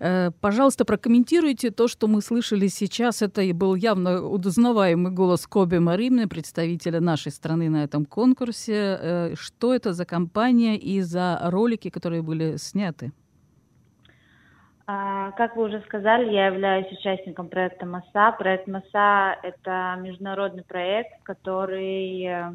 Э, 0.00 0.30
Пожалуйста, 0.40 0.86
прокомментируйте 0.86 1.70
то, 1.70 1.86
что 1.86 2.08
мы 2.08 2.22
слышали 2.22 2.68
сейчас. 2.68 3.20
Это 3.20 3.42
и 3.42 3.52
был 3.52 3.74
явно 3.74 4.22
узнаваемый 4.22 5.12
голос 5.12 5.46
Коби 5.46 5.76
Маримны, 5.76 6.26
представителя 6.26 7.00
нашей 7.00 7.30
страны 7.30 7.68
на 7.68 7.84
этом 7.84 8.06
конкурсе. 8.06 8.72
Э, 8.74 9.34
Что 9.34 9.74
это 9.74 9.92
за 9.92 10.06
компания 10.06 10.78
и 10.78 11.02
за 11.02 11.38
ролики, 11.42 11.90
которые 11.90 12.22
были 12.22 12.56
сняты? 12.56 13.12
А, 14.86 15.32
Как 15.32 15.56
вы 15.56 15.64
уже 15.64 15.82
сказали, 15.82 16.32
я 16.32 16.46
являюсь 16.46 16.90
участником 16.90 17.48
проекта 17.48 17.84
МАСА. 17.84 18.34
Проект 18.38 18.66
МАСА– 18.66 19.36
это 19.42 19.98
международный 20.00 20.64
проект, 20.64 21.22
который 21.22 22.24
э, 22.24 22.52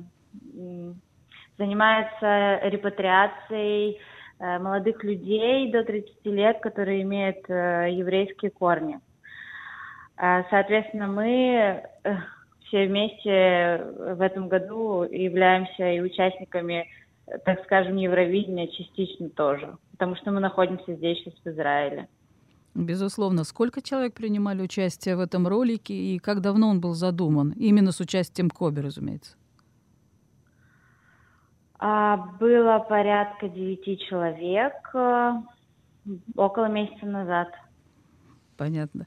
занимается 1.59 2.59
репатриацией 2.63 3.99
молодых 4.39 5.03
людей 5.03 5.71
до 5.71 5.83
30 5.83 6.25
лет, 6.25 6.59
которые 6.59 7.03
имеют 7.03 7.49
э, 7.49 7.87
еврейские 7.91 8.51
корни. 8.51 8.99
А, 10.17 10.43
Соответственно, 10.49 11.07
мы 11.07 11.83
э, 12.03 12.15
все 12.65 12.87
вместе 12.87 13.85
в 14.15 14.21
этом 14.21 14.47
году 14.47 15.03
являемся 15.03 15.91
и 15.91 16.01
участниками, 16.01 16.87
э, 17.27 17.37
так 17.45 17.63
скажем, 17.63 17.95
Евровидения 17.95 18.67
частично 18.67 19.29
тоже, 19.29 19.77
потому 19.91 20.15
что 20.15 20.31
мы 20.31 20.39
находимся 20.39 20.93
здесь 20.95 21.17
сейчас 21.19 21.33
в 21.43 21.47
Израиле. 21.47 22.07
Безусловно. 22.73 23.45
Сколько 23.45 23.81
человек 23.81 24.13
принимали 24.13 24.61
участие 24.61 25.15
в 25.15 25.21
этом 25.21 25.47
ролике 25.47 25.93
и 25.93 26.19
как 26.19 26.41
давно 26.41 26.67
он 26.67 26.81
был 26.81 26.93
задуман? 26.93 27.51
Именно 27.51 27.93
с 27.93 28.01
участием 28.01 28.49
Коби, 28.49 28.81
разумеется. 28.81 29.37
А, 31.79 32.17
Было 32.39 32.79
порядка 32.79 33.49
девяти 33.49 33.97
человек 33.97 34.73
э, 34.93 35.33
около 36.35 36.65
месяца 36.65 37.05
назад. 37.05 37.49
Понятно. 38.57 39.05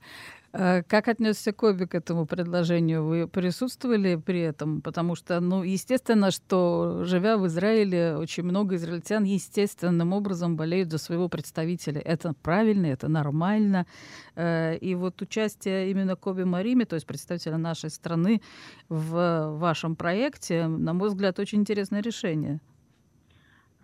Э, 0.52 0.82
Как 0.82 1.08
отнесся 1.08 1.52
Коби 1.52 1.84
к 1.84 1.94
этому 1.94 2.26
предложению? 2.26 3.04
Вы 3.04 3.28
присутствовали 3.28 4.16
при 4.16 4.40
этом? 4.40 4.80
Потому 4.80 5.14
что, 5.14 5.40
ну, 5.40 5.62
естественно, 5.62 6.30
что, 6.30 7.04
живя 7.04 7.37
в 7.37 7.46
Израиле, 7.46 8.16
очень 8.16 8.44
много 8.44 8.76
израильтян 8.76 9.24
естественным 9.24 10.12
образом 10.12 10.56
болеют 10.56 10.90
за 10.90 10.98
своего 10.98 11.28
представителя. 11.28 12.00
Это 12.00 12.32
правильно, 12.42 12.87
это 12.87 13.08
нормально. 13.08 13.87
Э, 14.37 14.76
И 14.80 14.94
вот 14.94 15.20
участие 15.22 15.90
именно 15.90 16.16
Коби 16.16 16.44
Марими, 16.44 16.84
то 16.84 16.94
есть 16.96 17.06
представителя 17.06 17.58
нашей 17.58 17.90
страны, 17.90 18.40
в 18.88 19.50
вашем 19.58 19.96
проекте, 19.96 20.66
на 20.66 20.94
мой 20.94 21.08
взгляд, 21.08 21.38
очень 21.38 21.61
интересное 21.61 22.00
решение. 22.02 22.61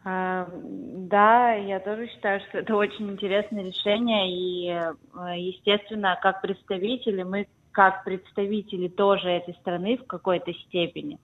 А, 0.04 0.46
Да, 0.52 1.52
я 1.54 1.80
тоже 1.80 2.08
считаю, 2.08 2.40
что 2.40 2.58
это 2.58 2.76
очень 2.76 3.10
интересное 3.10 3.64
решение, 3.64 4.30
и, 4.30 4.68
э, 4.68 5.38
естественно, 5.38 6.18
как 6.20 6.42
представители, 6.42 7.22
мы 7.22 7.46
как 7.72 8.04
представители 8.04 8.88
тоже 8.88 9.28
этой 9.28 9.54
страны 9.54 9.96
в 9.96 10.06
какой-то 10.06 10.52
степени 10.54 11.18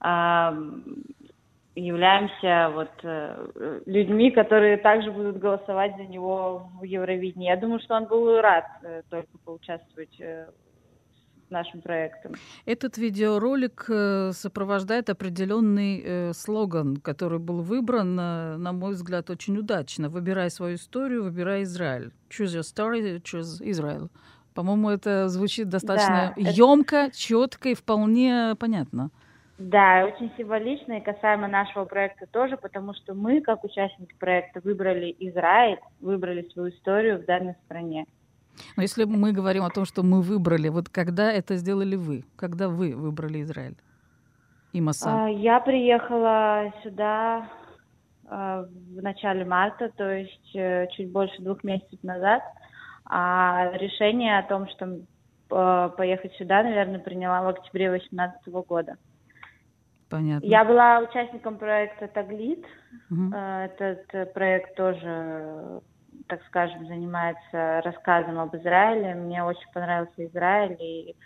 а, 0.00 0.54
являемся 1.74 2.70
вот 2.74 2.90
э, 3.02 3.80
людьми, 3.86 4.30
которые 4.30 4.78
также 4.78 5.10
будут 5.10 5.38
голосовать 5.38 5.96
за 5.96 6.04
него 6.04 6.70
в 6.80 6.84
Евровидении. 6.84 7.48
Я 7.48 7.56
думаю, 7.56 7.80
что 7.80 7.94
он 7.94 8.06
был 8.06 8.40
рад 8.40 8.64
э, 8.82 9.02
только 9.10 9.38
поучаствовать 9.44 10.20
нашим 11.52 11.80
проектом. 11.80 12.32
Этот 12.66 12.98
видеоролик 12.98 13.84
э, 13.88 14.32
сопровождает 14.32 15.10
определенный 15.10 16.02
э, 16.04 16.32
слоган, 16.32 16.96
который 16.96 17.38
был 17.38 17.62
выбран, 17.62 18.18
э, 18.18 18.56
на 18.56 18.72
мой 18.72 18.92
взгляд, 18.92 19.30
очень 19.30 19.56
удачно. 19.58 20.08
Выбирай 20.08 20.50
свою 20.50 20.74
историю, 20.74 21.22
выбирай 21.22 21.62
Израиль. 21.62 22.10
Choose 22.30 22.58
your 22.58 22.62
story, 22.62 23.22
choose 23.22 23.62
Israel. 23.62 24.08
По-моему, 24.54 24.90
это 24.90 25.28
звучит 25.28 25.68
достаточно 25.68 26.34
это- 26.36 26.50
емко, 26.50 27.10
четко 27.14 27.68
и 27.68 27.74
вполне 27.74 28.54
понятно. 28.58 29.10
Да, 29.58 30.04
очень 30.06 30.32
символично 30.36 30.94
и 30.94 31.00
касаемо 31.00 31.46
нашего 31.46 31.84
проекта 31.84 32.26
тоже, 32.26 32.56
потому 32.56 32.94
что 32.94 33.14
мы, 33.14 33.40
как 33.40 33.62
участники 33.62 34.12
проекта, 34.18 34.60
выбрали 34.64 35.14
Израиль, 35.20 35.78
выбрали 36.00 36.42
свою 36.52 36.70
историю 36.70 37.22
в 37.22 37.26
данной 37.26 37.54
стране. 37.66 38.06
Но 38.76 38.82
если 38.82 39.04
мы 39.04 39.32
говорим 39.32 39.64
о 39.64 39.70
том, 39.70 39.84
что 39.84 40.02
мы 40.02 40.22
выбрали, 40.22 40.68
вот 40.68 40.88
когда 40.88 41.32
это 41.32 41.56
сделали 41.56 41.96
вы? 41.96 42.24
Когда 42.36 42.68
вы 42.68 42.94
выбрали 42.94 43.42
Израиль? 43.42 43.76
И 44.72 44.80
Маса? 44.80 45.24
А, 45.24 45.28
Я 45.28 45.60
приехала 45.60 46.72
сюда 46.82 47.48
а, 48.26 48.64
в 48.64 49.02
начале 49.02 49.44
марта, 49.44 49.90
то 49.96 50.10
есть 50.10 50.54
э, 50.54 50.86
чуть 50.92 51.10
больше 51.10 51.42
двух 51.42 51.62
месяцев 51.64 52.02
назад. 52.02 52.42
А 53.04 53.72
решение 53.74 54.38
о 54.38 54.42
том, 54.44 54.66
что 54.68 55.00
э, 55.50 55.90
поехать 55.96 56.32
сюда, 56.36 56.62
наверное, 56.62 57.00
приняла 57.00 57.42
в 57.42 57.48
октябре 57.48 57.90
2018 57.90 58.48
года. 58.66 58.96
Понятно. 60.08 60.46
Я 60.46 60.64
была 60.64 61.00
участником 61.00 61.58
проекта 61.58 62.08
Таглит. 62.08 62.64
Э, 63.10 63.66
Этот 63.66 64.32
проект 64.32 64.74
тоже, 64.76 65.80
так 66.28 66.42
скажем, 66.46 66.86
занимается 66.86 67.80
рассказом 67.84 68.38
об 68.38 68.54
Израиле. 68.56 69.14
Мне 69.14 69.42
очень 69.44 69.70
понравился 69.72 70.26
Израиль, 70.26 70.76
и 70.80 71.16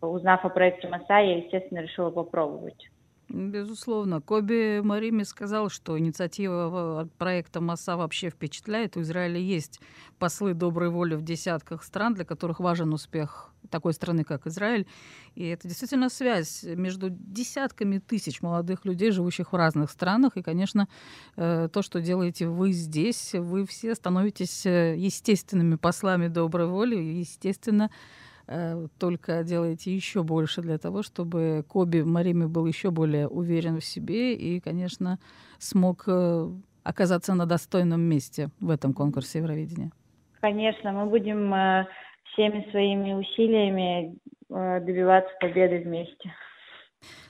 узнав 0.00 0.44
о 0.44 0.48
проекте 0.48 0.88
МАСА, 0.88 1.18
я, 1.18 1.38
естественно, 1.38 1.80
решила 1.80 2.10
попробовать. 2.10 2.90
Безусловно. 3.28 4.20
Коби 4.20 4.80
Марими 4.80 5.22
сказал, 5.22 5.70
что 5.70 5.98
инициатива 5.98 7.08
проекта 7.18 7.60
МАСА 7.60 7.96
вообще 7.96 8.28
впечатляет. 8.28 8.96
У 8.96 9.00
Израиля 9.00 9.38
есть 9.38 9.80
послы 10.18 10.52
доброй 10.52 10.90
воли 10.90 11.14
в 11.14 11.22
десятках 11.22 11.82
стран, 11.82 12.14
для 12.14 12.24
которых 12.24 12.60
важен 12.60 12.92
успех 12.92 13.53
такой 13.74 13.92
страны, 13.92 14.22
как 14.22 14.46
Израиль. 14.46 14.86
И 15.34 15.44
это 15.48 15.66
действительно 15.66 16.08
связь 16.08 16.62
между 16.62 17.10
десятками 17.10 17.98
тысяч 17.98 18.40
молодых 18.40 18.84
людей, 18.84 19.10
живущих 19.10 19.52
в 19.52 19.56
разных 19.56 19.90
странах. 19.90 20.36
И, 20.36 20.42
конечно, 20.42 20.86
э, 21.36 21.68
то, 21.72 21.82
что 21.82 22.00
делаете 22.00 22.46
вы 22.46 22.70
здесь, 22.70 23.34
вы 23.34 23.66
все 23.66 23.96
становитесь 23.96 24.64
э, 24.64 24.94
естественными 24.96 25.74
послами 25.74 26.28
доброй 26.28 26.68
воли. 26.68 26.94
Естественно, 26.94 27.90
э, 28.46 28.86
только 28.98 29.42
делаете 29.42 29.92
еще 29.92 30.22
больше 30.22 30.62
для 30.62 30.78
того, 30.78 31.02
чтобы 31.02 31.64
Коби 31.66 32.02
Марими 32.02 32.46
был 32.46 32.66
еще 32.66 32.90
более 32.90 33.26
уверен 33.26 33.80
в 33.80 33.84
себе 33.84 34.34
и, 34.34 34.60
конечно, 34.60 35.18
смог 35.58 36.06
оказаться 36.84 37.34
на 37.34 37.46
достойном 37.46 38.00
месте 38.00 38.50
в 38.60 38.70
этом 38.70 38.92
конкурсе 38.92 39.38
Евровидения. 39.38 39.90
Конечно, 40.40 40.92
мы 40.92 41.06
будем 41.06 41.86
всеми 42.34 42.68
своими 42.70 43.14
усилиями 43.14 44.16
э, 44.50 44.80
добиваться 44.80 45.32
победы 45.40 45.80
вместе. 45.80 46.32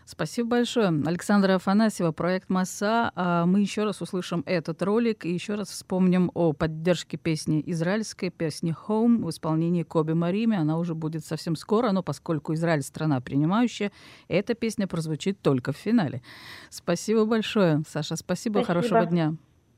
Спасибо 0.07 0.51
большое. 0.51 0.88
Александра 1.07 1.55
Афанасьева, 1.55 2.12
проект 2.12 2.51
«Масса». 2.51 3.11
А 3.14 3.47
Мы 3.47 3.61
еще 3.61 3.85
раз 3.85 4.03
услышим 4.03 4.43
этот 4.45 4.83
ролик 4.83 5.25
и 5.25 5.31
еще 5.31 5.55
раз 5.55 5.71
вспомним 5.71 6.31
о 6.35 6.53
поддержке 6.53 7.17
песни 7.17 7.62
израильской, 7.67 8.29
песни 8.29 8.77
«Home» 8.87 9.25
в 9.25 9.31
исполнении 9.31 9.83
Коби 9.83 10.12
Марими. 10.12 10.59
Она 10.59 10.79
уже 10.79 10.95
будет 10.95 11.25
совсем 11.25 11.57
скоро, 11.57 11.90
но 11.93 12.03
поскольку 12.03 12.53
Израиль— 12.53 12.83
страна 12.83 13.23
принимающая, 13.23 13.93
эта 14.29 14.55
песня 14.55 14.87
прозвучит 14.87 15.40
только 15.40 15.73
в 15.73 15.77
финале. 15.77 16.21
Спасибо 16.69 17.25
большое, 17.25 17.83
Саша. 17.87 18.17
Спасибо, 18.17 18.59
Спасибо. 18.59 18.67
хорошего 18.67 19.07
дня. 19.07 19.35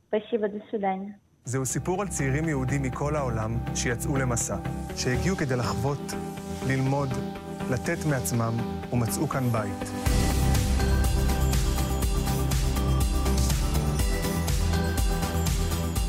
Спасибо, 0.08 0.48
до 0.48 0.60
свидания. 0.70 1.20
זהו 1.45 1.65
סיפור 1.65 2.01
על 2.01 2.07
צעירים 2.07 2.49
יהודים 2.49 2.81
מכל 2.81 3.15
העולם 3.15 3.57
שיצאו 3.75 4.17
למסע, 4.17 4.55
שהגיעו 4.95 5.37
כדי 5.37 5.55
לחוות, 5.55 6.13
ללמוד, 6.67 7.09
לתת 7.69 8.05
מעצמם, 8.05 8.57
ומצאו 8.93 9.29
כאן 9.29 9.51
בית. 9.51 9.89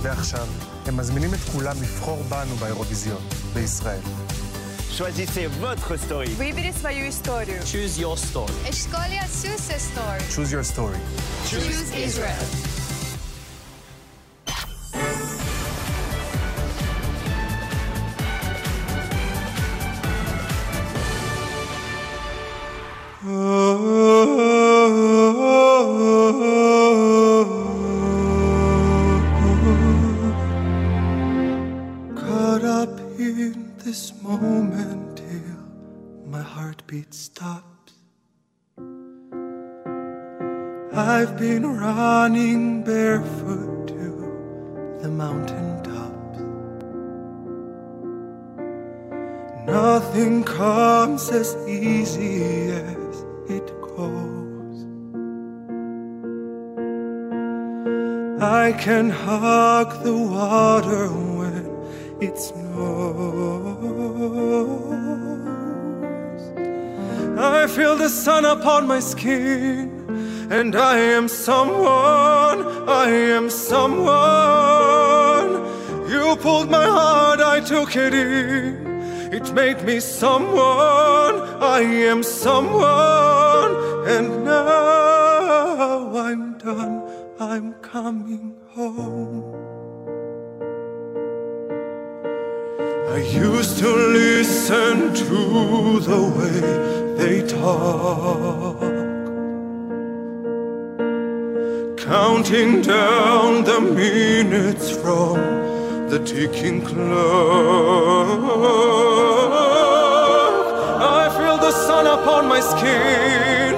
ועכשיו, 0.02 0.46
הם 0.86 0.96
מזמינים 0.96 1.34
את 1.34 1.40
כולם 1.52 1.76
לבחור 1.82 2.22
בנו 2.22 2.54
באירוויזיון, 2.54 3.22
בישראל. 3.54 4.00
Choisissez 4.98 5.48
votre 5.60 5.96
story. 5.96 6.28
Выбери 6.36 6.72
свою 6.72 7.08
историю. 7.08 7.62
Choose 7.62 7.98
your 7.98 8.16
story. 8.18 8.52
Escolha 8.68 9.22
a 9.22 9.28
sua 9.28 9.78
story. 9.78 10.20
Choose 10.34 10.52
your 10.52 10.62
story. 10.62 10.98
Choose 11.48 11.90
Israel. 11.96 12.44
Caught 12.44 12.75
I've 41.17 41.35
been 41.35 41.65
running 41.65 42.83
barefoot 42.83 43.87
to 43.87 44.99
the 45.01 45.09
mountain 45.09 45.81
tops. 45.81 46.39
Nothing 49.65 50.43
comes 50.43 51.31
as 51.31 51.55
easy 51.67 52.69
as 52.69 53.15
it 53.49 53.67
goes. 53.81 54.77
I 58.39 58.73
can 58.73 59.09
hug 59.09 60.03
the 60.03 60.15
water 60.15 61.07
when 61.39 61.65
it 62.21 62.37
snows. 62.37 62.77
I 67.39 67.65
feel 67.65 67.95
the 67.95 68.09
sun 68.09 68.45
upon 68.45 68.85
my 68.85 68.99
skin, 68.99 69.96
and 70.49 70.75
I 70.75 70.97
am 70.97 71.27
someone, 71.27 72.65
I 72.87 73.09
am 73.09 73.49
someone. 73.49 74.07
You 76.09 76.35
pulled 76.37 76.69
my 76.69 76.85
heart, 76.85 77.39
I 77.39 77.59
took 77.59 77.95
it 77.95 78.13
in. 78.13 78.87
It 79.33 79.51
made 79.53 79.83
me 79.83 79.99
someone, 79.99 81.35
I 81.61 81.81
am 81.81 82.23
someone, 82.23 83.75
and 84.07 84.45
now 84.45 86.15
I'm 86.15 86.57
done, 86.57 87.03
I'm 87.39 87.73
coming 87.81 88.55
home. 88.69 89.53
I 93.09 93.17
used 93.19 93.79
to 93.79 93.89
listen 93.89 95.13
to 95.13 95.99
the 95.99 96.21
way 96.37 96.61
they 97.17 97.41
talk, 97.47 98.86
counting 102.07 102.81
down 102.81 103.65
the 103.65 103.81
minutes 103.81 104.89
from 104.89 105.35
the 106.09 106.19
ticking 106.25 106.81
clock. 106.81 107.07
I 111.19 111.29
feel 111.37 111.57
the 111.57 111.71
sun 111.71 112.07
upon 112.07 112.47
my 112.47 112.61
skin, 112.61 113.75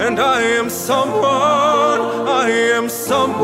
and 0.00 0.20
I 0.20 0.42
am 0.42 0.70
someone, 0.70 2.00
I 2.44 2.48
am 2.76 2.88
someone. 2.88 3.42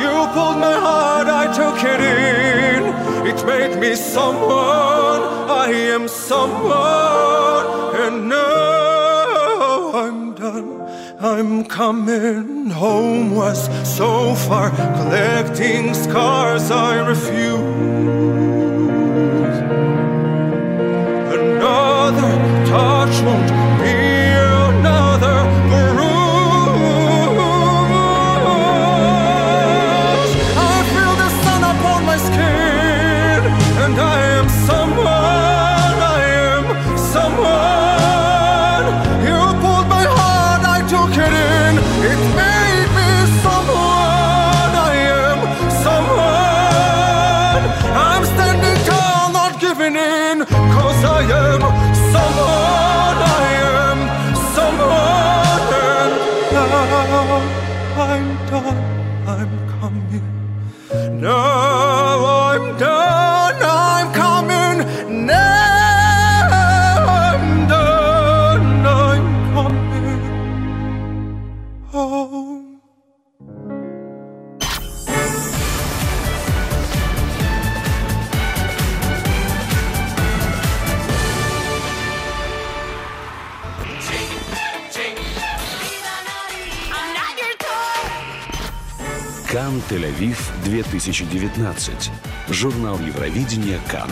You 0.00 0.14
pulled 0.34 0.58
my 0.68 0.76
heart, 0.86 1.26
I 1.26 1.46
took 1.60 1.82
it 1.82 2.00
in. 2.00 2.80
It 3.26 3.44
made 3.44 3.76
me 3.80 3.96
someone, 3.96 5.22
I 5.64 5.66
am 5.94 6.06
someone, 6.06 6.99
I'm 11.22 11.66
coming 11.66 12.70
home 12.70 13.34
was 13.34 13.68
so 13.86 14.34
far, 14.34 14.70
collecting 14.70 15.92
scars 15.92 16.70
I 16.70 17.06
refuse. 17.06 17.58
Another 21.36 22.64
touch 22.64 23.22
won't 23.22 23.49
Тель-Авив 89.88 90.38
2019. 90.64 92.10
Журнал 92.50 92.98
Евровидения 92.98 93.78
«Кан». 93.90 94.10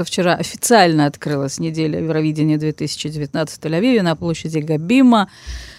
Вчера 0.00 0.34
официально 0.34 1.06
открылась 1.06 1.58
неделя 1.58 2.00
Евровидения 2.00 2.58
2019 2.58 3.56
в 3.56 3.60
Тель-Авиве 3.60 4.02
на 4.02 4.16
площади 4.16 4.58
Габима. 4.58 5.30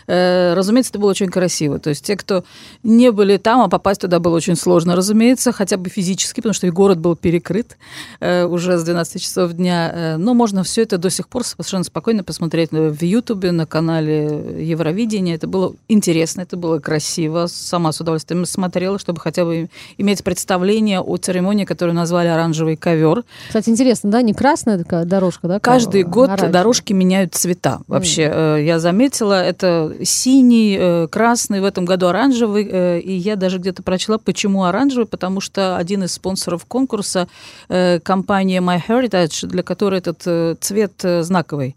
Э, 0.07 0.53
разумеется, 0.53 0.91
это 0.91 0.99
было 0.99 1.11
очень 1.11 1.29
красиво. 1.29 1.79
То 1.79 1.89
есть 1.89 2.05
те, 2.05 2.15
кто 2.15 2.43
не 2.83 3.11
были 3.11 3.37
там, 3.37 3.61
а 3.61 3.69
попасть 3.69 4.01
туда 4.01 4.19
было 4.19 4.35
очень 4.35 4.55
сложно, 4.55 4.95
разумеется, 4.95 5.51
хотя 5.51 5.77
бы 5.77 5.89
физически, 5.89 6.37
потому 6.37 6.53
что 6.53 6.69
город 6.71 6.99
был 6.99 7.15
перекрыт 7.15 7.77
э, 8.19 8.45
уже 8.45 8.77
с 8.77 8.83
12 8.83 9.21
часов 9.21 9.53
дня. 9.53 9.91
Э, 9.93 10.17
но 10.17 10.33
можно 10.33 10.63
все 10.63 10.83
это 10.83 10.97
до 10.97 11.09
сих 11.09 11.27
пор 11.27 11.43
совершенно 11.43 11.83
спокойно 11.83 12.23
посмотреть 12.23 12.71
в 12.71 13.03
Ютубе, 13.03 13.51
на 13.51 13.65
канале 13.65 14.65
Евровидения. 14.65 15.35
Это 15.35 15.47
было 15.47 15.73
интересно, 15.87 16.41
это 16.41 16.57
было 16.57 16.79
красиво. 16.79 17.47
Сама 17.47 17.91
с 17.91 18.01
удовольствием 18.01 18.45
смотрела, 18.45 18.99
чтобы 18.99 19.19
хотя 19.19 19.45
бы 19.45 19.69
иметь 19.97 20.23
представление 20.23 20.99
о 20.99 21.17
церемонии, 21.17 21.65
которую 21.65 21.95
назвали 21.95 22.27
«Оранжевый 22.27 22.75
ковер». 22.75 23.23
Кстати, 23.47 23.69
интересно, 23.69 24.11
да, 24.11 24.21
не 24.21 24.33
красная 24.33 24.77
такая 24.77 25.05
дорожка, 25.05 25.47
да? 25.47 25.59
Каждый 25.59 26.03
год 26.03 26.29
оранжевая. 26.29 26.51
дорожки 26.51 26.93
меняют 26.93 27.33
цвета. 27.33 27.79
Вообще, 27.87 28.31
э, 28.33 28.63
я 28.63 28.79
заметила, 28.79 29.43
это 29.43 29.94
синий, 30.03 30.77
э, 30.79 31.07
красный, 31.07 31.61
в 31.61 31.65
этом 31.65 31.85
году 31.85 32.07
оранжевый. 32.07 32.67
э, 32.69 32.99
И 32.99 33.13
я 33.13 33.35
даже 33.35 33.57
где-то 33.59 33.83
прочла, 33.83 34.17
почему 34.17 34.63
оранжевый, 34.63 35.05
потому 35.07 35.41
что 35.41 35.77
один 35.77 36.03
из 36.03 36.13
спонсоров 36.13 36.65
конкурса, 36.65 37.27
э, 37.69 37.99
компания 37.99 38.61
MyHeritage, 38.61 39.47
для 39.47 39.63
которой 39.63 39.99
этот 39.99 40.59
цвет 40.61 40.93
знаковый. 41.21 41.75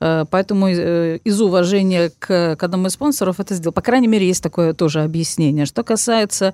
Поэтому 0.00 0.68
из 0.68 1.40
уважения 1.40 2.10
к, 2.18 2.56
к 2.56 2.62
одному 2.62 2.88
из 2.88 2.92
спонсоров 2.92 3.38
это 3.40 3.54
сделал. 3.54 3.72
По 3.72 3.80
крайней 3.80 4.08
мере, 4.08 4.26
есть 4.26 4.42
такое 4.42 4.74
тоже 4.74 5.02
объяснение. 5.02 5.66
Что 5.66 5.84
касается 5.84 6.52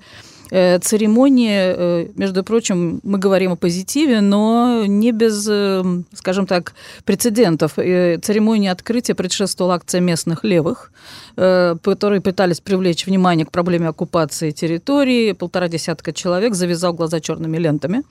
церемонии, 0.51 1.59
э, 1.59 2.07
между 2.15 2.43
прочим, 2.43 2.99
мы 3.03 3.17
говорим 3.17 3.51
о 3.51 3.55
позитиве, 3.55 4.21
но 4.21 4.83
не 4.85 5.11
без, 5.11 5.47
э, 5.49 5.83
скажем 6.13 6.45
так, 6.45 6.73
прецедентов. 7.05 7.77
Э, 7.77 8.17
Церемонии 8.17 8.69
открытия 8.69 9.15
предшествовала 9.15 9.75
акция 9.75 10.01
местных 10.01 10.43
левых, 10.43 10.91
э, 11.37 11.75
которые 11.81 12.21
пытались 12.21 12.59
привлечь 12.59 13.05
внимание 13.05 13.45
к 13.45 13.51
проблеме 13.51 13.87
оккупации 13.87 14.51
территории. 14.51 15.31
Полтора 15.31 15.67
десятка 15.69 16.11
человек 16.11 16.53
завязал 16.55 16.93
глаза 16.93 17.19
черными 17.21 17.57
лентами 17.57 18.03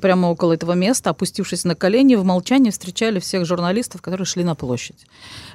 прямо 0.00 0.28
около 0.28 0.52
этого 0.52 0.72
места, 0.72 1.10
опустившись 1.10 1.64
на 1.64 1.74
колени, 1.74 2.14
в 2.16 2.24
молчании 2.24 2.70
встречали 2.70 3.18
всех 3.18 3.44
журналистов, 3.44 4.02
которые 4.02 4.26
шли 4.26 4.44
на 4.44 4.54
площадь 4.54 5.06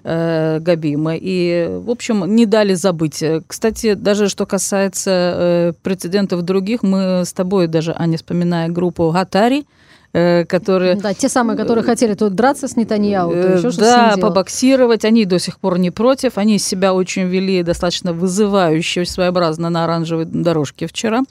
э, 0.04 0.60
Габима. 0.60 1.16
И, 1.16 1.68
в 1.70 1.90
общем, 1.90 2.36
не 2.36 2.46
дали 2.46 2.74
забыть. 2.74 3.22
Э, 3.22 3.42
Кстати, 3.46 3.94
даже 3.94 4.30
что 4.30 4.46
касается 4.46 5.12
э, 5.12 5.74
прецедентов 6.20 6.42
других, 6.44 6.84
мы 6.84 7.24
с 7.26 7.34
тобой 7.34 7.68
даже, 7.68 7.94
Аня, 7.98 8.18
вспоминая 8.18 8.70
группу 8.70 9.10
«Гатари», 9.12 9.66
э, 10.14 10.44
которые... 10.46 10.96
Да, 10.96 11.14
те 11.14 11.30
самые, 11.30 11.58
которые 11.58 11.84
хотели 11.84 12.14
тут 12.16 12.34
драться 12.36 12.68
с 12.68 12.76
Нетаньяу, 12.76 13.32
Э, 13.32 13.58
еще 13.58 13.72
Да, 13.78 14.16
побоксировать. 14.20 15.06
Они 15.06 15.26
до 15.26 15.40
сих 15.40 15.60
пор 15.60 15.80
не 15.80 15.92
против. 15.92 16.38
Они 16.38 16.60
себя 16.60 16.94
очень 16.94 17.28
вели 17.28 17.64
достаточно 17.64 18.12
вызывающе, 18.14 19.06
своеобразно 19.06 19.70
на 19.70 19.84
оранжевой 19.86 20.26
дорожке 20.26 20.88
вчера. 20.88 21.22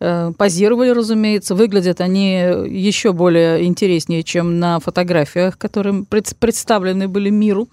Э, 0.00 0.32
Позировали, 0.36 0.90
разумеется. 0.90 1.54
Выглядят 1.54 2.00
они 2.00 2.32
еще 2.68 3.12
более 3.12 3.64
интереснее, 3.64 4.22
чем 4.22 4.58
на 4.58 4.78
фотографиях, 4.80 5.56
которые 5.58 6.04
пред- 6.04 6.36
представлены 6.38 7.08
были 7.08 7.30
миру. 7.30 7.68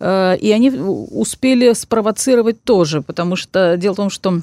Э, 0.00 0.36
И 0.40 0.50
они 0.52 0.70
успели 0.70 1.74
спровоцировать 1.74 2.64
тоже, 2.64 3.02
потому 3.02 3.36
что 3.36 3.76
дело 3.76 3.92
в 3.92 3.96
том, 3.96 4.10
что 4.10 4.40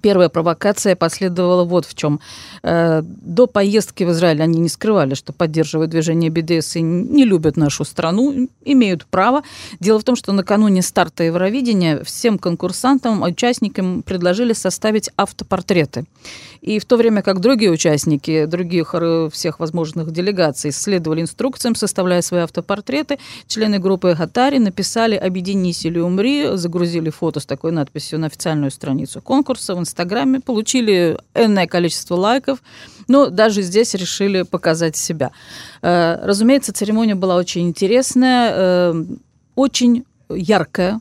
Первая 0.00 0.28
провокация 0.28 0.96
последовала 0.96 1.64
вот 1.64 1.86
в 1.86 1.94
чем. 1.94 2.20
Э, 2.62 3.02
До 3.02 3.46
поездки 3.46 4.04
в 4.04 4.10
Израиль 4.10 4.42
они 4.42 4.60
не 4.60 4.68
скрывали, 4.68 5.14
что 5.14 5.32
поддерживают 5.32 5.90
движение 5.90 6.30
БДС 6.30 6.76
и 6.76 6.82
не 6.82 7.24
любят 7.24 7.56
нашу 7.56 7.84
страну, 7.84 8.48
имеют 8.64 9.06
право. 9.06 9.42
Дело 9.80 9.98
в 9.98 10.04
том, 10.04 10.16
что 10.16 10.32
накануне 10.32 10.82
старта 10.82 11.24
Евровидения 11.24 12.02
всем 12.04 12.38
конкурсантам, 12.38 13.22
участникам 13.22 14.02
предложили 14.02 14.52
составить 14.52 15.10
автопортреты. 15.16 16.04
И 16.60 16.78
в 16.78 16.86
то 16.86 16.96
время 16.96 17.20
как 17.20 17.40
другие 17.40 17.70
участники, 17.70 18.46
других 18.46 18.94
э, 18.94 19.28
всех 19.30 19.60
возможных 19.60 20.12
делегаций 20.12 20.72
следовали 20.72 21.20
инструкциям, 21.20 21.74
составляя 21.74 22.22
свои 22.22 22.40
автопортреты, 22.40 23.18
члены 23.46 23.78
группы 23.78 24.16
Гатари 24.18 24.58
написали 24.58 25.14
«Объединись 25.14 25.84
или 25.84 25.98
умри», 25.98 26.56
загрузили 26.56 27.10
фото 27.10 27.40
с 27.40 27.46
такой 27.46 27.72
надписью 27.72 28.18
на 28.18 28.28
официальную 28.28 28.70
страницу 28.70 29.20
конкурса 29.20 29.74
в 29.74 29.83
Инстаграме, 29.84 30.40
получили 30.40 31.18
энное 31.34 31.66
количество 31.66 32.16
лайков, 32.16 32.60
но 33.08 33.28
даже 33.28 33.62
здесь 33.62 33.94
решили 33.94 34.42
показать 34.42 34.96
себя. 34.96 35.30
Э, 35.82 36.18
Разумеется, 36.22 36.72
церемония 36.72 37.14
была 37.14 37.36
очень 37.36 37.68
интересная, 37.68 38.52
э, 38.54 39.04
очень 39.54 40.04
яркая, 40.30 41.00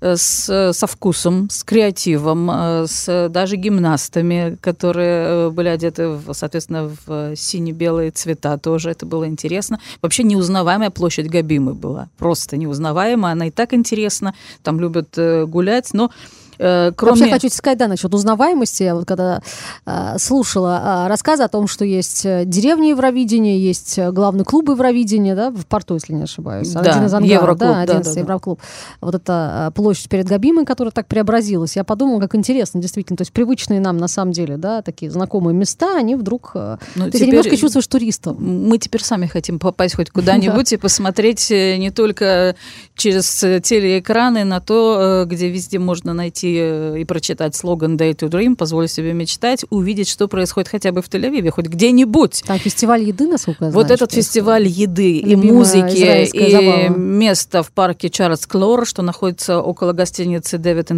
э, 0.00 0.16
с, 0.16 0.72
со 0.72 0.86
вкусом, 0.86 1.48
с 1.48 1.62
креативом, 1.62 2.50
с 2.86 3.28
даже 3.30 3.56
гимнастами, 3.56 4.58
которые 4.60 5.50
были 5.50 5.68
одеты, 5.68 6.08
в, 6.08 6.34
соответственно, 6.34 6.90
в 7.06 7.36
сине-белые 7.36 8.10
цвета 8.10 8.58
тоже. 8.58 8.90
Это 8.90 9.06
было 9.06 9.26
интересно. 9.26 9.78
Вообще 10.02 10.24
неузнаваемая 10.24 10.90
площадь 10.90 11.30
Габимы 11.30 11.74
была. 11.74 12.08
Просто 12.18 12.56
неузнаваемая. 12.56 13.32
Она 13.32 13.46
и 13.46 13.50
так 13.50 13.72
интересна. 13.72 14.34
Там 14.62 14.80
любят 14.80 15.16
гулять, 15.46 15.94
но 15.94 16.10
э, 16.58 16.92
кроме... 16.96 17.20
Вообще 17.20 17.32
хочу 17.32 17.48
сказать, 17.50 17.78
да, 17.78 17.88
насчет 17.88 18.12
узнаваемости. 18.14 18.82
Я 18.82 18.94
вот 18.94 19.06
когда 19.06 19.40
э, 19.86 20.18
слушала 20.18 21.04
э, 21.04 21.08
рассказы 21.08 21.42
о 21.42 21.48
том, 21.48 21.66
что 21.66 21.84
есть 21.84 22.24
э, 22.24 22.44
деревни 22.44 22.88
Евровидения, 22.88 23.56
есть 23.56 23.98
э, 23.98 24.10
главный 24.12 24.44
клуб 24.44 24.68
Евровидения, 24.68 25.34
да, 25.34 25.50
в 25.50 25.66
порту, 25.66 25.94
если 25.94 26.12
не 26.12 26.22
ошибаюсь. 26.22 26.70
Да, 26.70 26.80
один 26.80 27.06
из 27.06 27.14
ангаров, 27.14 27.42
Евроклуб, 27.42 27.58
да, 27.58 27.72
да, 27.72 27.80
один 27.80 28.02
да, 28.02 28.12
да. 28.14 28.20
Евроклуб. 28.20 28.60
Вот 29.00 29.14
эта 29.14 29.68
э, 29.68 29.74
площадь 29.74 30.08
перед 30.08 30.26
Габимой, 30.26 30.64
которая 30.64 30.92
так 30.92 31.06
преобразилась. 31.06 31.76
Я 31.76 31.84
подумала, 31.84 32.20
как 32.20 32.34
интересно, 32.34 32.80
действительно. 32.80 33.16
То 33.16 33.22
есть 33.22 33.32
привычные 33.32 33.80
нам, 33.80 33.96
на 33.96 34.08
самом 34.08 34.32
деле, 34.32 34.56
да, 34.56 34.82
такие 34.82 35.10
знакомые 35.10 35.54
места, 35.54 35.96
они 35.96 36.14
вдруг... 36.14 36.52
Ну, 36.54 36.76
ты 37.06 37.12
теперь- 37.12 37.28
немножко 37.28 37.56
чувствуешь 37.56 37.86
туристом. 37.86 38.36
Мы 38.38 38.78
теперь 38.78 39.02
сами 39.02 39.26
хотим 39.26 39.58
попасть 39.58 39.96
хоть 39.96 40.10
куда-нибудь 40.12 40.72
и 40.72 40.76
посмотреть 40.76 41.50
не 41.50 41.90
только 41.90 42.56
через 42.94 43.26
телеэкраны 43.62 44.44
на 44.44 44.60
то, 44.60 45.24
где 45.26 45.48
везде 45.48 45.78
можно 45.78 46.14
найти 46.14 46.43
э, 46.46 47.00
и 47.00 47.04
прочитать 47.04 47.54
слоган 47.54 47.96
«Day 47.96 48.14
to 48.14 48.28
Dream», 48.28 48.56
«Позволь 48.56 48.88
себе 48.88 49.12
мечтать», 49.12 49.64
увидеть, 49.70 50.08
что 50.08 50.28
происходит 50.28 50.68
хотя 50.68 50.92
бы 50.92 51.02
в 51.02 51.08
Тель-Авиве, 51.08 51.50
хоть 51.50 51.66
где-нибудь. 51.66 52.42
Там 52.46 52.58
фестиваль 52.58 53.02
еды, 53.02 53.26
насколько 53.26 53.66
я 53.66 53.70
Вот 53.70 53.86
знаю, 53.86 53.94
этот 53.94 54.10
что 54.10 54.20
фестиваль 54.20 54.66
еды 54.66 55.18
и 55.18 55.36
музыки, 55.36 56.28
и 56.32 56.50
забава. 56.50 56.88
место 56.96 57.62
в 57.62 57.70
парке 57.72 58.10
Чарльз 58.10 58.46
Клор, 58.46 58.86
что 58.86 59.02
находится 59.02 59.60
около 59.60 59.92
гостиницы 59.92 60.58
Дэвид 60.58 60.90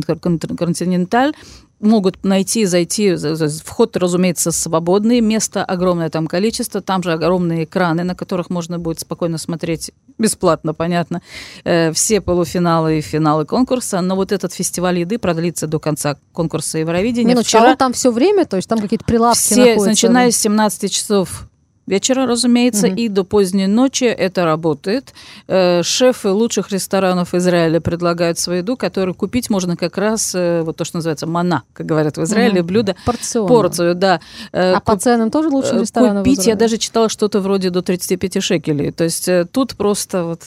Континенталь, 0.59 1.33
могут 1.81 2.25
найти, 2.25 2.65
зайти. 2.67 3.15
за- 3.17 3.35
за- 3.37 3.49
Вход, 3.65 3.97
разумеется, 3.97 4.51
свободный. 4.53 5.21
Места 5.21 5.65
огромное 5.65 6.09
там 6.09 6.27
количество. 6.27 6.81
Там 6.81 7.03
же 7.03 7.13
огромные 7.13 7.65
экраны, 7.65 8.03
на 8.05 8.15
которых 8.15 8.51
можно 8.51 8.79
будет 8.79 9.01
спокойно 9.01 9.39
смотреть 9.39 9.91
бесплатно, 10.19 10.73
понятно, 10.75 11.21
э, 11.65 11.93
все 11.93 12.21
полуфиналы 12.21 12.99
и 12.99 13.01
финалы 13.03 13.45
конкурса. 13.45 14.01
Но 14.01 14.17
вот 14.17 14.33
этот 14.33 14.53
фестиваль 14.55 14.99
еды 15.01 15.19
продлится 15.19 15.67
до 15.67 15.79
конца 15.79 16.17
конкурса 16.33 16.79
Евровидения. 16.79 17.31
Минуточку, 17.35 17.59
а 17.59 17.71
он 17.71 17.77
там 17.77 17.93
все 17.93 18.11
время, 18.11 18.47
то 18.47 18.57
есть 18.57 18.69
там 18.69 18.79
какие-то 18.81 19.05
прилавки 19.05 19.39
Все, 19.41 19.57
находятся? 19.57 19.89
начиная 19.89 20.31
с 20.31 20.37
17 20.37 20.91
часов 20.93 21.49
вечера, 21.87 22.27
разумеется, 22.27 22.89
Мгм. 22.89 22.97
и 22.97 23.09
до 23.09 23.25
поздней 23.25 23.67
ночи 23.67 24.05
это 24.05 24.45
работает. 24.45 25.13
Э, 25.49 25.83
Шефы 25.83 26.31
лучших 26.31 26.71
ресторанов 26.73 27.35
Израиля 27.35 27.81
предлагают 27.81 28.39
свою 28.39 28.59
еду, 28.63 28.77
которую 28.77 29.15
купить 29.15 29.51
можно 29.51 29.77
как 29.77 29.97
раз, 29.99 30.35
э, 30.35 30.63
вот 30.63 30.77
то, 30.77 30.85
что 30.85 30.97
называется 30.99 31.27
мана, 31.27 31.63
как 31.73 31.87
говорят 31.87 32.17
в 32.17 32.23
Израиле, 32.25 32.61
Мгм. 32.61 32.67
блюдо. 32.67 32.97
Порционно. 33.05 33.49
Порцию, 33.49 33.95
да. 33.95 34.21
Э, 34.53 34.73
А 34.75 34.81
по 34.81 34.97
ценам 34.97 35.31
тоже 35.31 35.49
лучше 35.49 35.75
э, 35.77 35.81
рестораны 35.81 36.21
в 36.21 36.25
Купить, 36.25 36.47
я 36.47 36.55
даже 36.57 36.77
читала 36.79 37.09
что-то 37.09 37.41
вроде 37.41 37.71
до 37.71 37.83
35 37.83 38.41
шекелей. 38.41 38.91
То 38.91 39.05
есть 39.05 39.29
тут 39.53 39.77
просто 39.77 40.25
вот 40.25 40.43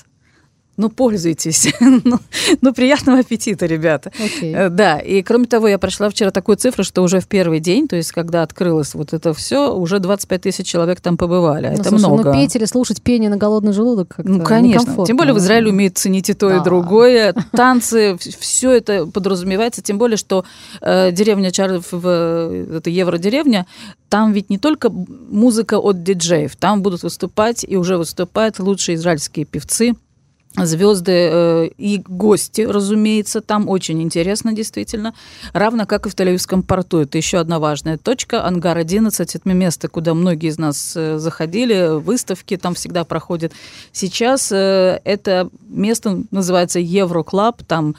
ну, 0.79 0.89
пользуйтесь. 0.89 1.73
ну, 1.81 2.19
ну, 2.61 2.73
приятного 2.73 3.19
аппетита, 3.19 3.65
ребята. 3.65 4.11
Окей. 4.17 4.55
Э, 4.55 4.69
Да, 4.69 4.97
и 4.97 5.21
кроме 5.21 5.45
того, 5.45 5.67
я 5.67 5.77
прошла 5.77 6.09
вчера 6.09 6.31
такую 6.31 6.55
цифру, 6.55 6.85
что 6.85 7.03
уже 7.03 7.19
в 7.19 7.27
первый 7.27 7.59
день, 7.59 7.89
то 7.89 7.97
есть 7.97 8.13
когда 8.13 8.43
открылось 8.43 8.93
вот 8.93 9.11
это 9.13 9.33
все, 9.33 9.75
уже 9.75 9.99
25 9.99 10.41
тысяч 10.41 10.65
человек 10.65 11.01
там 11.01 11.17
побывали. 11.17 11.67
а 11.67 11.71
Ну, 11.71 11.75
это 11.75 11.89
слушай, 11.89 12.07
много. 12.07 12.23
Ну, 12.23 12.33
петь 12.33 12.55
или 12.55 12.63
слушать 12.63 13.01
пение 13.01 13.29
на 13.29 13.35
голодный 13.35 13.73
желудок 13.73 14.15
Ну, 14.19 14.41
конечно. 14.41 15.05
Тем 15.05 15.17
более 15.17 15.33
в 15.33 15.39
Израиле 15.39 15.69
умеют 15.69 15.97
ценить 15.97 16.29
и 16.29 16.33
то, 16.33 16.49
и 16.49 16.53
Да. 16.53 16.63
другое. 16.63 17.33
Танцы, 17.51 18.17
все 18.39 18.71
это 18.71 19.05
подразумевается. 19.05 19.81
Тем 19.81 19.97
более, 19.97 20.15
что 20.15 20.45
э, 20.81 21.11
деревня 21.11 21.51
Чарльз, 21.51 21.91
в, 21.91 22.01
э, 22.05 22.77
это 22.77 22.89
евродеревня, 22.89 23.65
там 24.07 24.31
ведь 24.31 24.49
не 24.49 24.57
только 24.57 24.89
музыка 24.89 25.77
от 25.77 26.03
диджеев. 26.03 26.55
Там 26.55 26.81
будут 26.81 27.03
выступать 27.03 27.65
и 27.67 27.75
уже 27.75 27.97
выступают 27.97 28.59
лучшие 28.59 28.95
израильские 28.95 29.45
певцы. 29.45 29.95
Звезды 30.65 31.11
э, 31.11 31.69
и 31.77 32.01
гости, 32.07 32.61
разумеется, 32.61 33.41
там 33.41 33.67
очень 33.69 34.01
интересно 34.01 34.53
действительно, 34.53 35.13
равно 35.53 35.85
как 35.85 36.05
и 36.05 36.09
в 36.09 36.15
Тель-Авивском 36.15 36.63
порту. 36.63 36.99
Это 36.99 37.17
еще 37.17 37.37
одна 37.37 37.59
важная 37.59 37.97
точка. 37.97 38.45
Ангар-11– 38.47 39.11
это 39.35 39.49
место, 39.49 39.87
куда 39.87 40.13
многие 40.13 40.49
из 40.49 40.57
нас 40.57 40.93
э, 40.95 41.17
заходили, 41.17 41.99
выставки 41.99 42.57
там 42.57 42.73
всегда 42.73 43.03
проходят. 43.03 43.53
Сейчас 43.91 44.51
э, 44.51 45.01
это 45.03 45.49
место 45.67 46.23
называется 46.31 46.79
Евроклаб, 46.79 47.63
там 47.63 47.95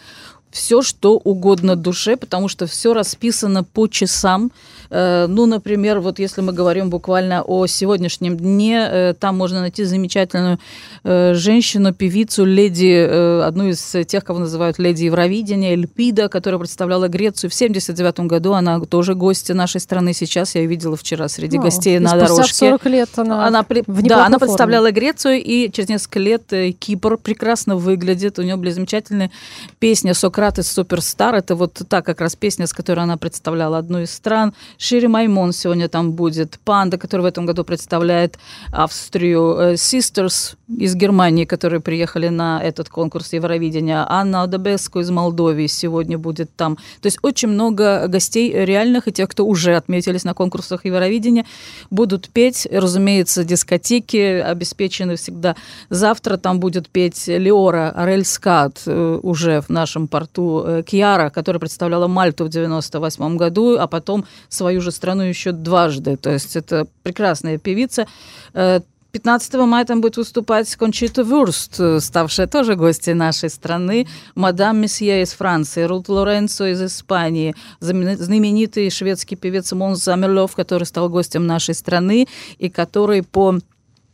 все, 0.51 0.83
что 0.83 1.17
угодно 1.17 1.77
душе, 1.77 2.17
потому 2.17 2.49
что 2.49 2.67
все 2.67 2.93
расписано 2.93 3.63
по 3.65 3.87
часам. 3.87 4.51
Э, 4.91 5.27
ну, 5.29 5.47
например, 5.47 6.01
вот 6.01 6.19
если 6.19 6.41
мы 6.41 6.53
говорим 6.53 6.91
буквально 6.91 7.43
о 7.43 7.67
сегодняшнем 7.67 8.37
дне, 8.37 8.89
э, 8.91 9.15
там 9.19 9.37
можно 9.37 9.61
найти 9.61 9.85
замечательную 9.85 10.59
э, 11.05 11.35
женщину, 11.35 11.95
певицу, 11.95 12.45
леди, 12.45 13.41
одну 13.43 13.69
из 13.69 13.95
тех, 14.07 14.25
кого 14.25 14.41
называют 14.41 14.79
леди 14.79 15.05
Евровидения, 15.05 15.75
Эльпида, 15.75 16.29
которая 16.29 16.59
представляла 16.59 17.07
Грецию 17.09 17.51
в 17.51 17.55
79 17.55 18.21
году. 18.21 18.53
Она 18.55 18.81
тоже 18.81 19.15
гостья 19.15 19.55
нашей 19.55 19.81
страны 19.81 20.13
сейчас. 20.13 20.57
Я 20.57 20.63
ее 20.63 20.67
видела 20.67 20.97
вчера 20.97 21.29
среди 21.29 21.59
Ну, 21.59 21.63
гостей 21.63 21.99
на 22.01 22.17
дорожке. 22.17 22.71
40 22.71 22.87
лет 22.87 23.11
она 23.17 23.47
она 23.47 23.63
при- 23.63 23.85
да, 23.87 24.27
она 24.27 24.39
форме. 24.39 24.39
представляла 24.41 24.91
Грецию, 24.91 25.41
и 25.43 25.71
через 25.71 25.89
несколько 25.89 26.19
лет 26.19 26.53
Кипр 26.79 27.17
прекрасно 27.17 27.77
выглядит. 27.77 28.39
У 28.39 28.43
нее 28.43 28.57
были 28.57 28.71
замечательные 28.71 29.31
песни 29.79 30.13
«Сократес 30.13 30.40
Суперстар». 30.63 31.35
Это 31.35 31.55
вот 31.55 31.83
та 31.89 32.03
как 32.03 32.21
раз 32.21 32.37
песня, 32.37 32.67
с 32.67 32.73
которой 32.73 33.01
она 33.01 33.17
представляла 33.17 33.79
одну 33.79 34.01
из 34.01 34.11
стран. 34.11 34.55
Шири 34.79 35.07
Маймон 35.07 35.53
сегодня 35.53 35.89
там 35.89 36.13
будет. 36.13 36.59
Панда, 36.65 36.99
который 36.99 37.23
в 37.23 37.27
этом 37.27 37.47
году 37.47 37.65
представляет 37.65 38.39
Австрию. 38.73 39.57
Э, 39.59 39.75
Sisters 39.75 40.57
из 40.79 40.95
Германии, 40.95 41.45
которые 41.45 41.81
приехали 41.81 42.29
на 42.29 42.63
этот 42.63 42.89
конкурс 42.89 43.33
Евровидения. 43.33 44.07
Анна 44.09 44.43
Одебеску 44.45 45.01
из 45.01 45.11
Молдовии 45.11 45.67
сегодня 45.67 46.17
будет 46.17 46.55
там. 46.57 46.77
То 47.01 47.07
есть 47.07 47.19
очень 47.23 47.49
много 47.49 48.07
гостей 48.09 48.53
реальных 48.53 49.09
и 49.09 49.13
тех, 49.13 49.29
кто 49.29 49.47
уже 49.47 49.77
отметились 49.77 50.25
на 50.25 50.35
конкурсах 50.35 50.85
Евровидения, 50.85 51.45
будут 51.91 52.31
петь. 52.31 52.67
Разумеется, 52.71 53.45
дискотеки 53.45 54.17
обеспечены 54.17 55.17
всегда. 55.17 55.57
Завтра 55.91 56.37
там 56.37 56.61
будет 56.61 56.89
петь 56.89 57.27
Леора 57.27 57.91
Арельскат 57.91 58.83
э, 58.87 59.19
уже 59.23 59.61
в 59.61 59.69
нашем 59.69 60.09
порту. 60.09 60.30
Э, 60.37 60.83
Кьяра, 60.87 61.31
которая 61.31 61.61
представляла 61.61 62.07
Мальту 62.07 62.45
в 62.45 62.49
98 62.49 63.37
году, 63.37 63.77
а 63.79 63.87
потом 63.87 64.25
свою 64.49 64.81
же 64.81 64.91
страну 64.91 65.23
еще 65.23 65.53
дважды. 65.53 66.17
То 66.17 66.31
есть 66.31 66.57
это 66.57 66.87
прекрасная 67.03 67.59
певица. 67.59 68.07
Э, 68.55 68.81
15 69.13 69.55
мая 69.67 69.85
там 69.85 70.01
будет 70.01 70.17
выступать 70.17 70.75
Кончита 70.77 71.23
Вюрст, 71.23 71.81
э, 71.81 72.01
ставшая 72.01 72.47
тоже 72.47 72.77
гостьей 72.77 73.15
нашей 73.15 73.51
страны, 73.51 74.07
мадам 74.35 74.79
Месье 74.79 75.23
из 75.23 75.33
Франции, 75.33 75.83
Рут 75.83 76.09
Лоренцо 76.09 76.67
из 76.67 76.81
Испании, 76.83 77.55
знамен- 77.81 78.17
знаменитый 78.19 78.91
шведский 78.91 79.37
певец 79.37 79.73
Монс 79.73 80.05
Замерлов, 80.05 80.55
который 80.55 80.85
стал 80.85 81.09
гостем 81.09 81.47
нашей 81.47 81.75
страны 81.75 82.29
и 82.59 82.69
который 82.71 83.23
по 83.23 83.59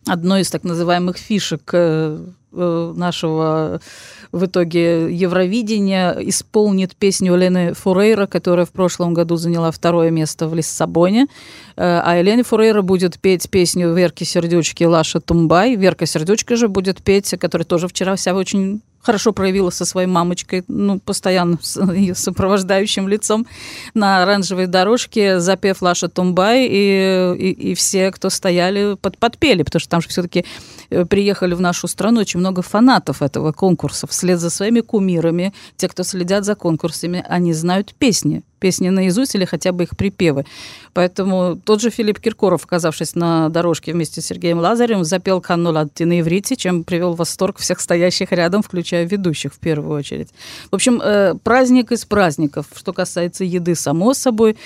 одной 0.06 0.40
из 0.42 0.50
так 0.50 0.64
называемых 0.64 1.16
фишек 1.18 1.70
э, 1.72 2.18
э, 2.18 2.45
нашего 2.57 3.80
в 4.32 4.46
итоге 4.46 5.14
Евровидения 5.14 6.12
исполнит 6.20 6.96
песню 6.96 7.34
Елены 7.34 7.74
Фурейра, 7.74 8.26
которая 8.26 8.66
в 8.66 8.70
прошлом 8.70 9.14
году 9.14 9.36
заняла 9.36 9.70
второе 9.70 10.11
место 10.11 10.48
в 10.48 10.54
Лиссабоне. 10.54 11.26
Э, 11.76 12.00
А 12.04 12.16
Елена 12.16 12.44
Фурейра 12.44 12.82
будет 12.82 13.18
петь 13.18 13.48
песню 13.50 13.92
Верки 13.94 14.24
Сердючки 14.24 14.84
Лаша 14.84 15.20
Тумбай. 15.20 15.76
Верка 15.76 16.07
Сердючка 16.07 16.57
же 16.57 16.68
будет 16.68 17.02
петь, 17.02 17.34
которая 17.38 17.64
тоже 17.64 17.88
вчера 17.88 18.16
вся 18.16 18.34
очень 18.34 18.82
хорошо 19.07 19.32
проявила 19.32 19.70
со 19.70 19.84
своей 19.84 20.09
мамочкой, 20.09 20.64
ну, 20.66 20.98
постоянно 20.98 21.59
с 21.62 21.80
ее 21.94 22.14
сопровождающим 22.14 23.09
лицом 23.09 23.46
на 23.94 24.22
оранжевой 24.22 24.66
дорожке, 24.66 25.38
запев 25.38 25.80
Лаша 25.80 26.09
Тумбай, 26.09 26.66
и, 26.66 27.34
и, 27.38 27.70
и 27.70 27.74
все, 27.74 28.11
кто 28.11 28.30
стояли, 28.30 28.96
под, 29.00 29.16
подпели, 29.18 29.62
потому 29.62 29.80
что 29.80 29.88
там 29.88 30.00
же 30.00 30.09
все-таки 30.09 30.44
приехали 31.09 31.54
в 31.54 31.61
нашу 31.61 31.86
страну 31.86 32.20
очень 32.20 32.40
много 32.40 32.62
фанатов 32.62 33.22
этого 33.22 33.52
конкурса. 33.52 34.07
Вслед 34.09 34.40
за 34.40 34.50
своими 34.50 34.80
кумирами, 34.80 35.52
те, 35.76 35.88
кто 35.88 36.02
следят 36.02 36.44
за 36.44 36.57
конкурсами, 36.57 37.24
они 37.28 37.52
знают 37.52 37.94
песни 37.94 38.42
песни 38.66 38.88
наизусть 38.88 39.36
или 39.36 39.44
хотя 39.44 39.70
бы 39.70 39.84
их 39.84 39.96
припевы. 39.96 40.44
Поэтому 40.92 41.56
тот 41.64 41.80
же 41.80 41.90
Филипп 41.90 42.18
Киркоров, 42.18 42.64
оказавшись 42.64 43.14
на 43.14 43.48
дорожке 43.48 43.92
вместе 43.92 44.20
с 44.20 44.26
Сергеем 44.26 44.58
Лазарем, 44.58 45.04
запел 45.04 45.40
«Канну 45.40 45.70
Латти» 45.70 46.04
на 46.04 46.18
иврите, 46.18 46.56
чем 46.56 46.82
привел 46.82 47.12
в 47.12 47.18
восторг 47.18 47.58
всех 47.58 47.78
стоящих 47.78 48.32
рядом, 48.32 48.62
включая 48.62 49.06
ведущих 49.06 49.54
в 49.54 49.60
первую 49.60 49.96
очередь. 49.96 50.30
В 50.72 50.74
общем, 50.74 51.00
э, 51.00 51.34
праздник 51.44 51.92
из 51.92 52.04
праздников. 52.04 52.66
Что 52.74 52.92
касается 52.92 53.44
еды, 53.44 53.76
само 53.76 54.14
собой, 54.14 54.56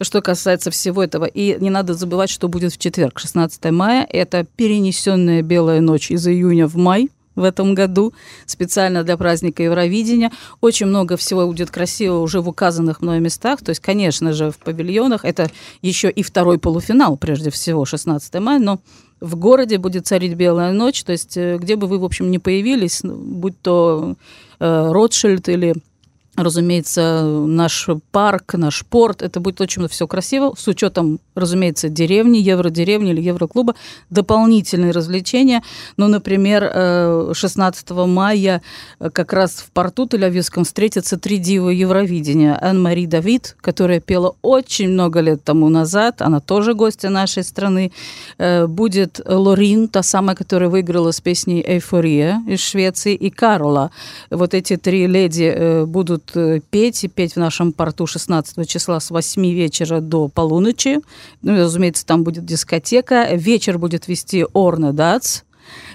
что 0.00 0.22
касается 0.22 0.70
всего 0.70 1.02
этого. 1.02 1.26
И 1.26 1.58
не 1.60 1.68
надо 1.68 1.92
забывать, 1.92 2.30
что 2.30 2.48
будет 2.48 2.72
в 2.72 2.78
четверг, 2.78 3.18
16 3.18 3.70
мая. 3.70 4.06
Это 4.08 4.46
перенесенная 4.56 5.42
белая 5.42 5.82
ночь 5.82 6.10
из 6.10 6.26
июня 6.26 6.66
в 6.66 6.76
май 6.76 7.10
в 7.40 7.44
этом 7.44 7.74
году 7.74 8.12
специально 8.46 9.02
для 9.02 9.16
праздника 9.16 9.62
Евровидения. 9.62 10.30
Очень 10.60 10.86
много 10.86 11.16
всего 11.16 11.46
будет 11.46 11.70
красиво 11.70 12.18
уже 12.18 12.40
в 12.40 12.48
указанных 12.48 13.00
мной 13.00 13.20
местах. 13.20 13.60
То 13.62 13.70
есть, 13.70 13.80
конечно 13.80 14.32
же, 14.32 14.50
в 14.50 14.58
павильонах. 14.58 15.24
Это 15.24 15.50
еще 15.82 16.10
и 16.10 16.22
второй 16.22 16.58
полуфинал, 16.58 17.16
прежде 17.16 17.50
всего, 17.50 17.84
16 17.84 18.34
мая. 18.40 18.58
Но 18.58 18.80
в 19.20 19.36
городе 19.36 19.78
будет 19.78 20.06
царить 20.06 20.34
белая 20.34 20.72
ночь. 20.72 21.02
То 21.02 21.12
есть, 21.12 21.36
э, 21.36 21.58
где 21.58 21.76
бы 21.76 21.86
вы, 21.86 21.98
в 21.98 22.04
общем, 22.04 22.30
не 22.30 22.38
появились, 22.38 23.02
ну, 23.02 23.16
будь 23.16 23.60
то 23.60 24.14
э, 24.60 24.92
Ротшильд 24.92 25.48
или 25.48 25.74
разумеется, 26.36 27.22
наш 27.24 27.88
парк, 28.12 28.54
наш 28.54 28.84
порт, 28.84 29.22
это 29.22 29.40
будет 29.40 29.60
очень 29.60 29.86
все 29.88 30.06
красиво, 30.06 30.54
с 30.56 30.68
учетом, 30.68 31.20
разумеется, 31.34 31.88
деревни, 31.88 32.38
евродеревни 32.38 33.10
или 33.10 33.20
евроклуба, 33.20 33.74
дополнительные 34.10 34.92
развлечения. 34.92 35.62
Ну, 35.96 36.08
например, 36.08 36.70
э, 36.72 37.32
16 37.34 37.90
мая 37.90 38.62
э, 39.00 39.10
как 39.10 39.32
раз 39.32 39.56
в 39.56 39.70
порту 39.72 40.06
Тель-Авивском 40.06 40.64
встретятся 40.64 41.18
три 41.18 41.38
дивы 41.38 41.74
Евровидения. 41.74 42.58
Ан-Мари 42.60 43.06
Давид, 43.06 43.56
которая 43.60 44.00
пела 44.00 44.34
очень 44.42 44.90
много 44.90 45.20
лет 45.20 45.44
тому 45.44 45.68
назад, 45.68 46.22
она 46.22 46.40
тоже 46.40 46.74
гостья 46.74 47.10
нашей 47.10 47.42
страны. 47.42 47.92
Э, 48.38 48.66
Будет 48.66 49.20
Лорин, 49.26 49.88
та 49.88 50.02
самая, 50.02 50.36
которая 50.36 50.70
выиграла 50.70 51.10
с 51.10 51.20
песней 51.20 51.62
«Эйфория» 51.66 52.42
из 52.46 52.60
Швеции, 52.60 53.14
и 53.14 53.30
Карла. 53.30 53.90
Вот 54.30 54.54
эти 54.54 54.76
три 54.76 55.06
леди 55.06 55.52
э, 55.54 55.84
будут 56.20 56.36
э, 56.36 56.60
петь 56.70 57.04
и 57.04 57.08
петь 57.08 57.34
в 57.34 57.36
нашем 57.38 57.72
порту 57.72 58.06
16 58.06 58.68
числа 58.68 59.00
с 59.00 59.10
8 59.10 59.42
вечера 59.50 60.00
до 60.00 60.28
полуночи. 60.28 61.00
Ну, 61.42 61.56
разумеется, 61.56 62.06
там 62.06 62.24
будет 62.24 62.44
дискотека. 62.44 63.28
Вечер 63.34 63.78
будет 63.78 64.08
вести 64.08 64.46
Орна 64.52 64.92
Дац. 64.92 65.42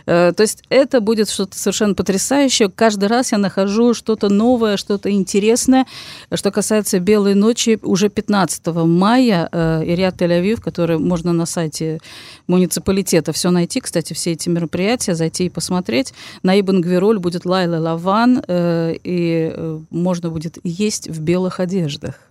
Э, 0.05 0.33
То 0.35 0.41
есть 0.41 0.63
это 0.69 1.01
будет 1.01 1.29
что-то 1.29 1.57
совершенно 1.57 1.93
потрясающее. 1.93 2.69
Каждый 2.69 3.07
раз 3.07 3.31
я 3.31 3.37
нахожу 3.37 3.93
что-то 3.93 4.29
новое, 4.29 4.77
что-то 4.77 5.11
интересное. 5.11 5.85
Что 6.33 6.51
касается 6.51 6.99
«Белой 6.99 7.35
ночи», 7.35 7.79
уже 7.81 8.09
15 8.09 8.67
мая 8.67 9.49
э, 9.51 9.83
Ирия 9.85 10.11
Тель-Авив, 10.11 10.61
который 10.61 10.97
можно 10.97 11.33
на 11.33 11.45
сайте 11.45 11.99
муниципалитета 12.47 13.31
все 13.33 13.51
найти, 13.51 13.81
кстати, 13.81 14.13
все 14.13 14.31
эти 14.31 14.49
мероприятия, 14.49 15.15
зайти 15.15 15.45
и 15.45 15.49
посмотреть. 15.49 16.13
На 16.43 16.59
Ибн 16.59 16.81
Гвироль 16.81 17.19
будет 17.19 17.45
Лайла 17.45 17.77
Лаван, 17.77 18.43
э, 18.47 18.95
и 19.03 19.53
можно 19.89 20.29
будет 20.29 20.57
есть 20.63 21.09
в 21.09 21.21
белых 21.21 21.59
одеждах. 21.59 22.24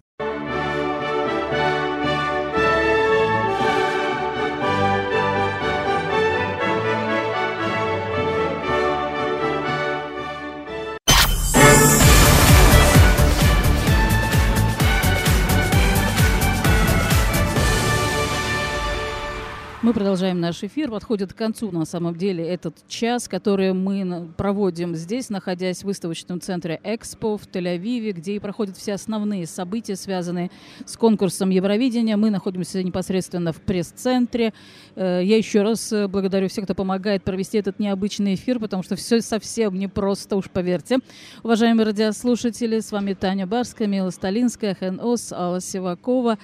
Продолжаем 20.05 20.39
наш 20.39 20.63
эфир. 20.63 20.91
Подходит 20.91 21.33
к 21.33 21.37
концу, 21.37 21.71
на 21.71 21.87
самом 21.87 22.15
деле, 22.15 22.47
этот 22.47 22.87
час, 22.89 23.27
который 23.27 23.73
мы 23.73 24.29
проводим 24.37 24.95
здесь, 24.95 25.31
находясь 25.31 25.79
в 25.81 25.85
выставочном 25.85 26.43
центре 26.43 26.79
«Экспо» 26.85 27.39
в 27.39 27.47
Тель-Авиве, 27.47 28.13
где 28.13 28.37
и 28.37 28.39
проходят 28.39 28.77
все 28.77 28.93
основные 28.93 29.47
события, 29.47 29.97
связанные 29.97 30.51
с 30.85 30.99
конкурсом 30.99 31.49
Евровидения. 31.49 32.19
Мы 32.19 32.29
находимся 32.29 32.83
непосредственно 32.83 33.55
в 33.55 33.63
пресс-центре. 33.63 34.53
Э, 34.95 35.23
Я 35.25 35.39
еще 35.39 35.63
раз 35.63 35.91
э, 35.91 36.07
благодарю 36.07 36.49
всех, 36.49 36.65
кто 36.65 36.75
помогает 36.75 37.23
провести 37.25 37.57
этот 37.57 37.79
необычный 37.79 38.35
эфир, 38.35 38.59
потому 38.59 38.83
что 38.83 38.97
все 38.97 39.23
совсем 39.23 39.79
непросто, 39.79 40.37
уж 40.37 40.51
поверьте. 40.51 40.99
Уважаемые 41.43 41.87
радиослушатели, 41.87 42.81
с 42.81 42.93
вами 42.93 43.15
Таня 43.15 43.47
Барская, 43.47 43.89
Мила 43.89 44.11
Сталинская, 44.11 44.75
Хэн 44.75 45.01
Ос, 45.01 45.33
Алла 45.33 45.63
Сивакова. 45.63 46.37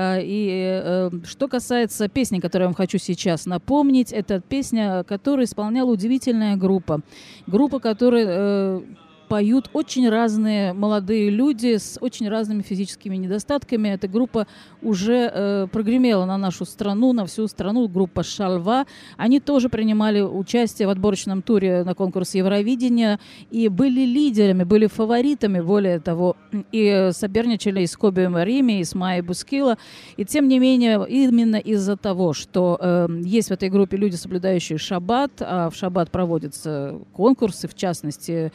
А, 0.00 0.20
И 0.20 0.80
э, 0.84 1.10
что 1.24 1.48
касается 1.48 2.08
песни, 2.08 2.38
которую 2.38 2.66
я 2.66 2.68
вам 2.68 2.76
хочу 2.76 2.98
сейчас 2.98 3.46
напомнить, 3.46 4.12
это 4.12 4.40
песня, 4.40 5.02
которую 5.02 5.44
исполняла 5.44 5.90
удивительная 5.90 6.54
группа. 6.54 7.00
Группа, 7.48 7.80
которая 7.80 8.26
э, 8.28 8.80
поют 9.28 9.70
очень 9.72 10.08
разные 10.08 10.72
молодые 10.72 11.30
люди 11.30 11.76
с 11.76 11.98
очень 12.00 12.28
разными 12.28 12.62
физическими 12.62 13.16
недостатками. 13.16 13.88
Эта 13.88 14.08
группа 14.08 14.46
уже 14.82 15.30
э, 15.32 15.66
прогремела 15.70 16.24
на 16.24 16.38
нашу 16.38 16.64
страну, 16.64 17.12
на 17.12 17.26
всю 17.26 17.46
страну, 17.48 17.88
группа 17.88 18.22
«Шалва». 18.22 18.86
Они 19.16 19.40
тоже 19.40 19.68
принимали 19.68 20.20
участие 20.20 20.88
в 20.88 20.90
отборочном 20.90 21.42
туре 21.42 21.84
на 21.84 21.94
конкурс 21.94 22.34
Евровидения 22.34 23.20
и 23.50 23.68
были 23.68 24.04
лидерами, 24.04 24.64
были 24.64 24.86
фаворитами, 24.86 25.60
более 25.60 26.00
того, 26.00 26.36
и 26.72 27.10
соперничали 27.12 27.82
и 27.82 27.86
с 27.86 27.96
Коби 27.96 28.26
Марими, 28.26 28.80
и 28.80 28.84
с 28.84 28.94
Майей 28.94 29.22
Бускила. 29.22 29.76
И 30.16 30.24
тем 30.24 30.48
не 30.48 30.58
менее, 30.58 31.04
именно 31.08 31.56
из-за 31.56 31.96
того, 31.96 32.32
что 32.32 32.78
э, 32.80 33.08
есть 33.24 33.48
в 33.48 33.52
этой 33.52 33.68
группе 33.68 33.96
люди, 33.96 34.16
соблюдающие 34.16 34.78
шаббат, 34.78 35.32
а 35.40 35.70
в 35.70 35.76
шаббат 35.76 36.10
проводятся 36.10 36.98
конкурсы, 37.12 37.68
в 37.68 37.74
частности, 37.74 38.52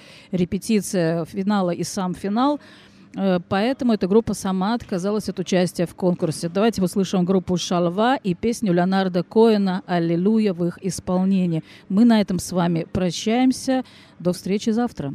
репетиция 0.62 1.24
финала 1.24 1.70
и 1.70 1.84
сам 1.84 2.14
финал, 2.14 2.60
э, 3.16 3.38
Поэтому 3.48 3.92
эта 3.92 4.06
группа 4.06 4.34
сама 4.34 4.74
отказалась 4.74 5.28
от 5.28 5.38
участия 5.38 5.86
в 5.86 5.94
конкурсе. 5.94 6.48
Давайте 6.48 6.82
услышим 6.82 7.24
группу 7.24 7.56
«Шалва» 7.56 8.16
и 8.16 8.34
песню 8.34 8.72
Леонарда 8.72 9.22
Коэна 9.22 9.82
«Аллилуйя» 9.86 10.52
в 10.52 10.64
их 10.64 10.78
исполнении. 10.82 11.62
Мы 11.88 12.04
на 12.04 12.20
этом 12.20 12.38
с 12.38 12.52
вами 12.52 12.86
прощаемся. 12.92 13.84
До 14.18 14.32
встречи 14.32 14.70
завтра. 14.70 15.14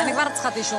אני 0.00 0.12
כבר 0.12 0.28
צריכה 0.34 0.50
טישו. 0.50 0.76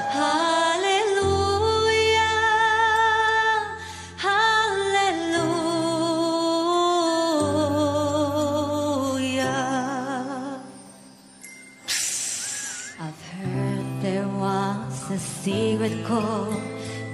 was 15.17 15.25
a 15.25 15.29
secret 15.43 16.05
chord 16.05 16.63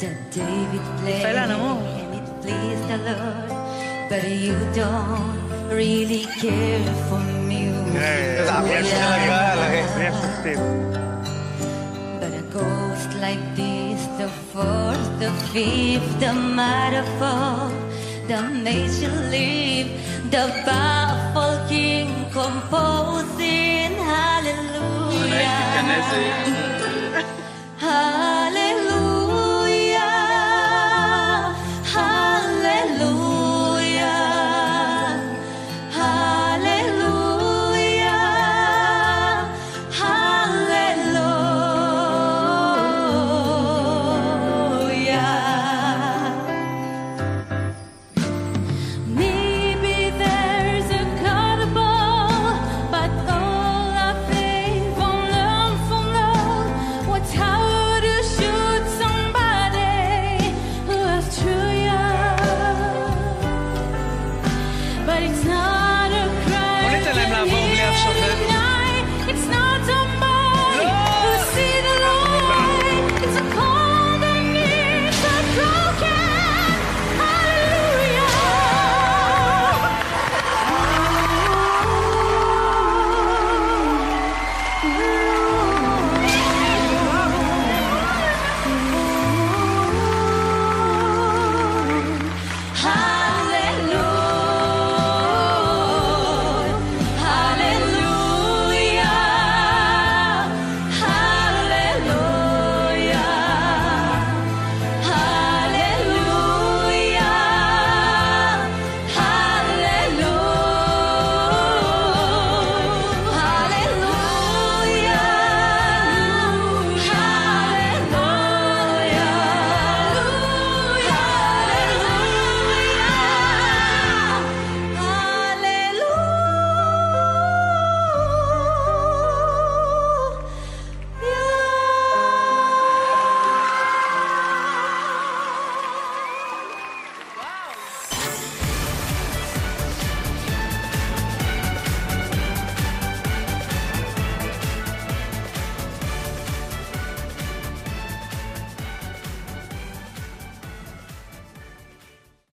that 0.01 0.17
David 0.31 0.83
played 0.99 1.23
Fela, 1.25 1.47
no. 1.49 1.79
and 2.01 2.15
it 2.19 2.27
pleased 2.43 2.85
the 2.91 2.99
Lord, 3.09 3.49
but 4.11 4.23
you 4.45 4.57
don't 4.75 5.39
really 5.69 6.25
care 6.41 6.95
for 7.09 7.21
music. 7.47 8.47
But 12.21 12.33
a 12.33 12.45
ghost 12.53 13.11
like 13.21 13.45
this, 13.57 14.01
the 14.19 14.29
fourth, 14.51 15.07
the 15.21 15.31
fifth, 15.53 16.21
the 16.21 16.33
metaphor 16.33 17.71
that 18.29 18.53
makes 18.53 19.01
you 19.01 19.11
leave 19.31 19.89
the 20.31 20.47
baffled 20.67 21.69
king 21.69 22.09
composing 22.33 23.95
hallelujah. 24.13 25.53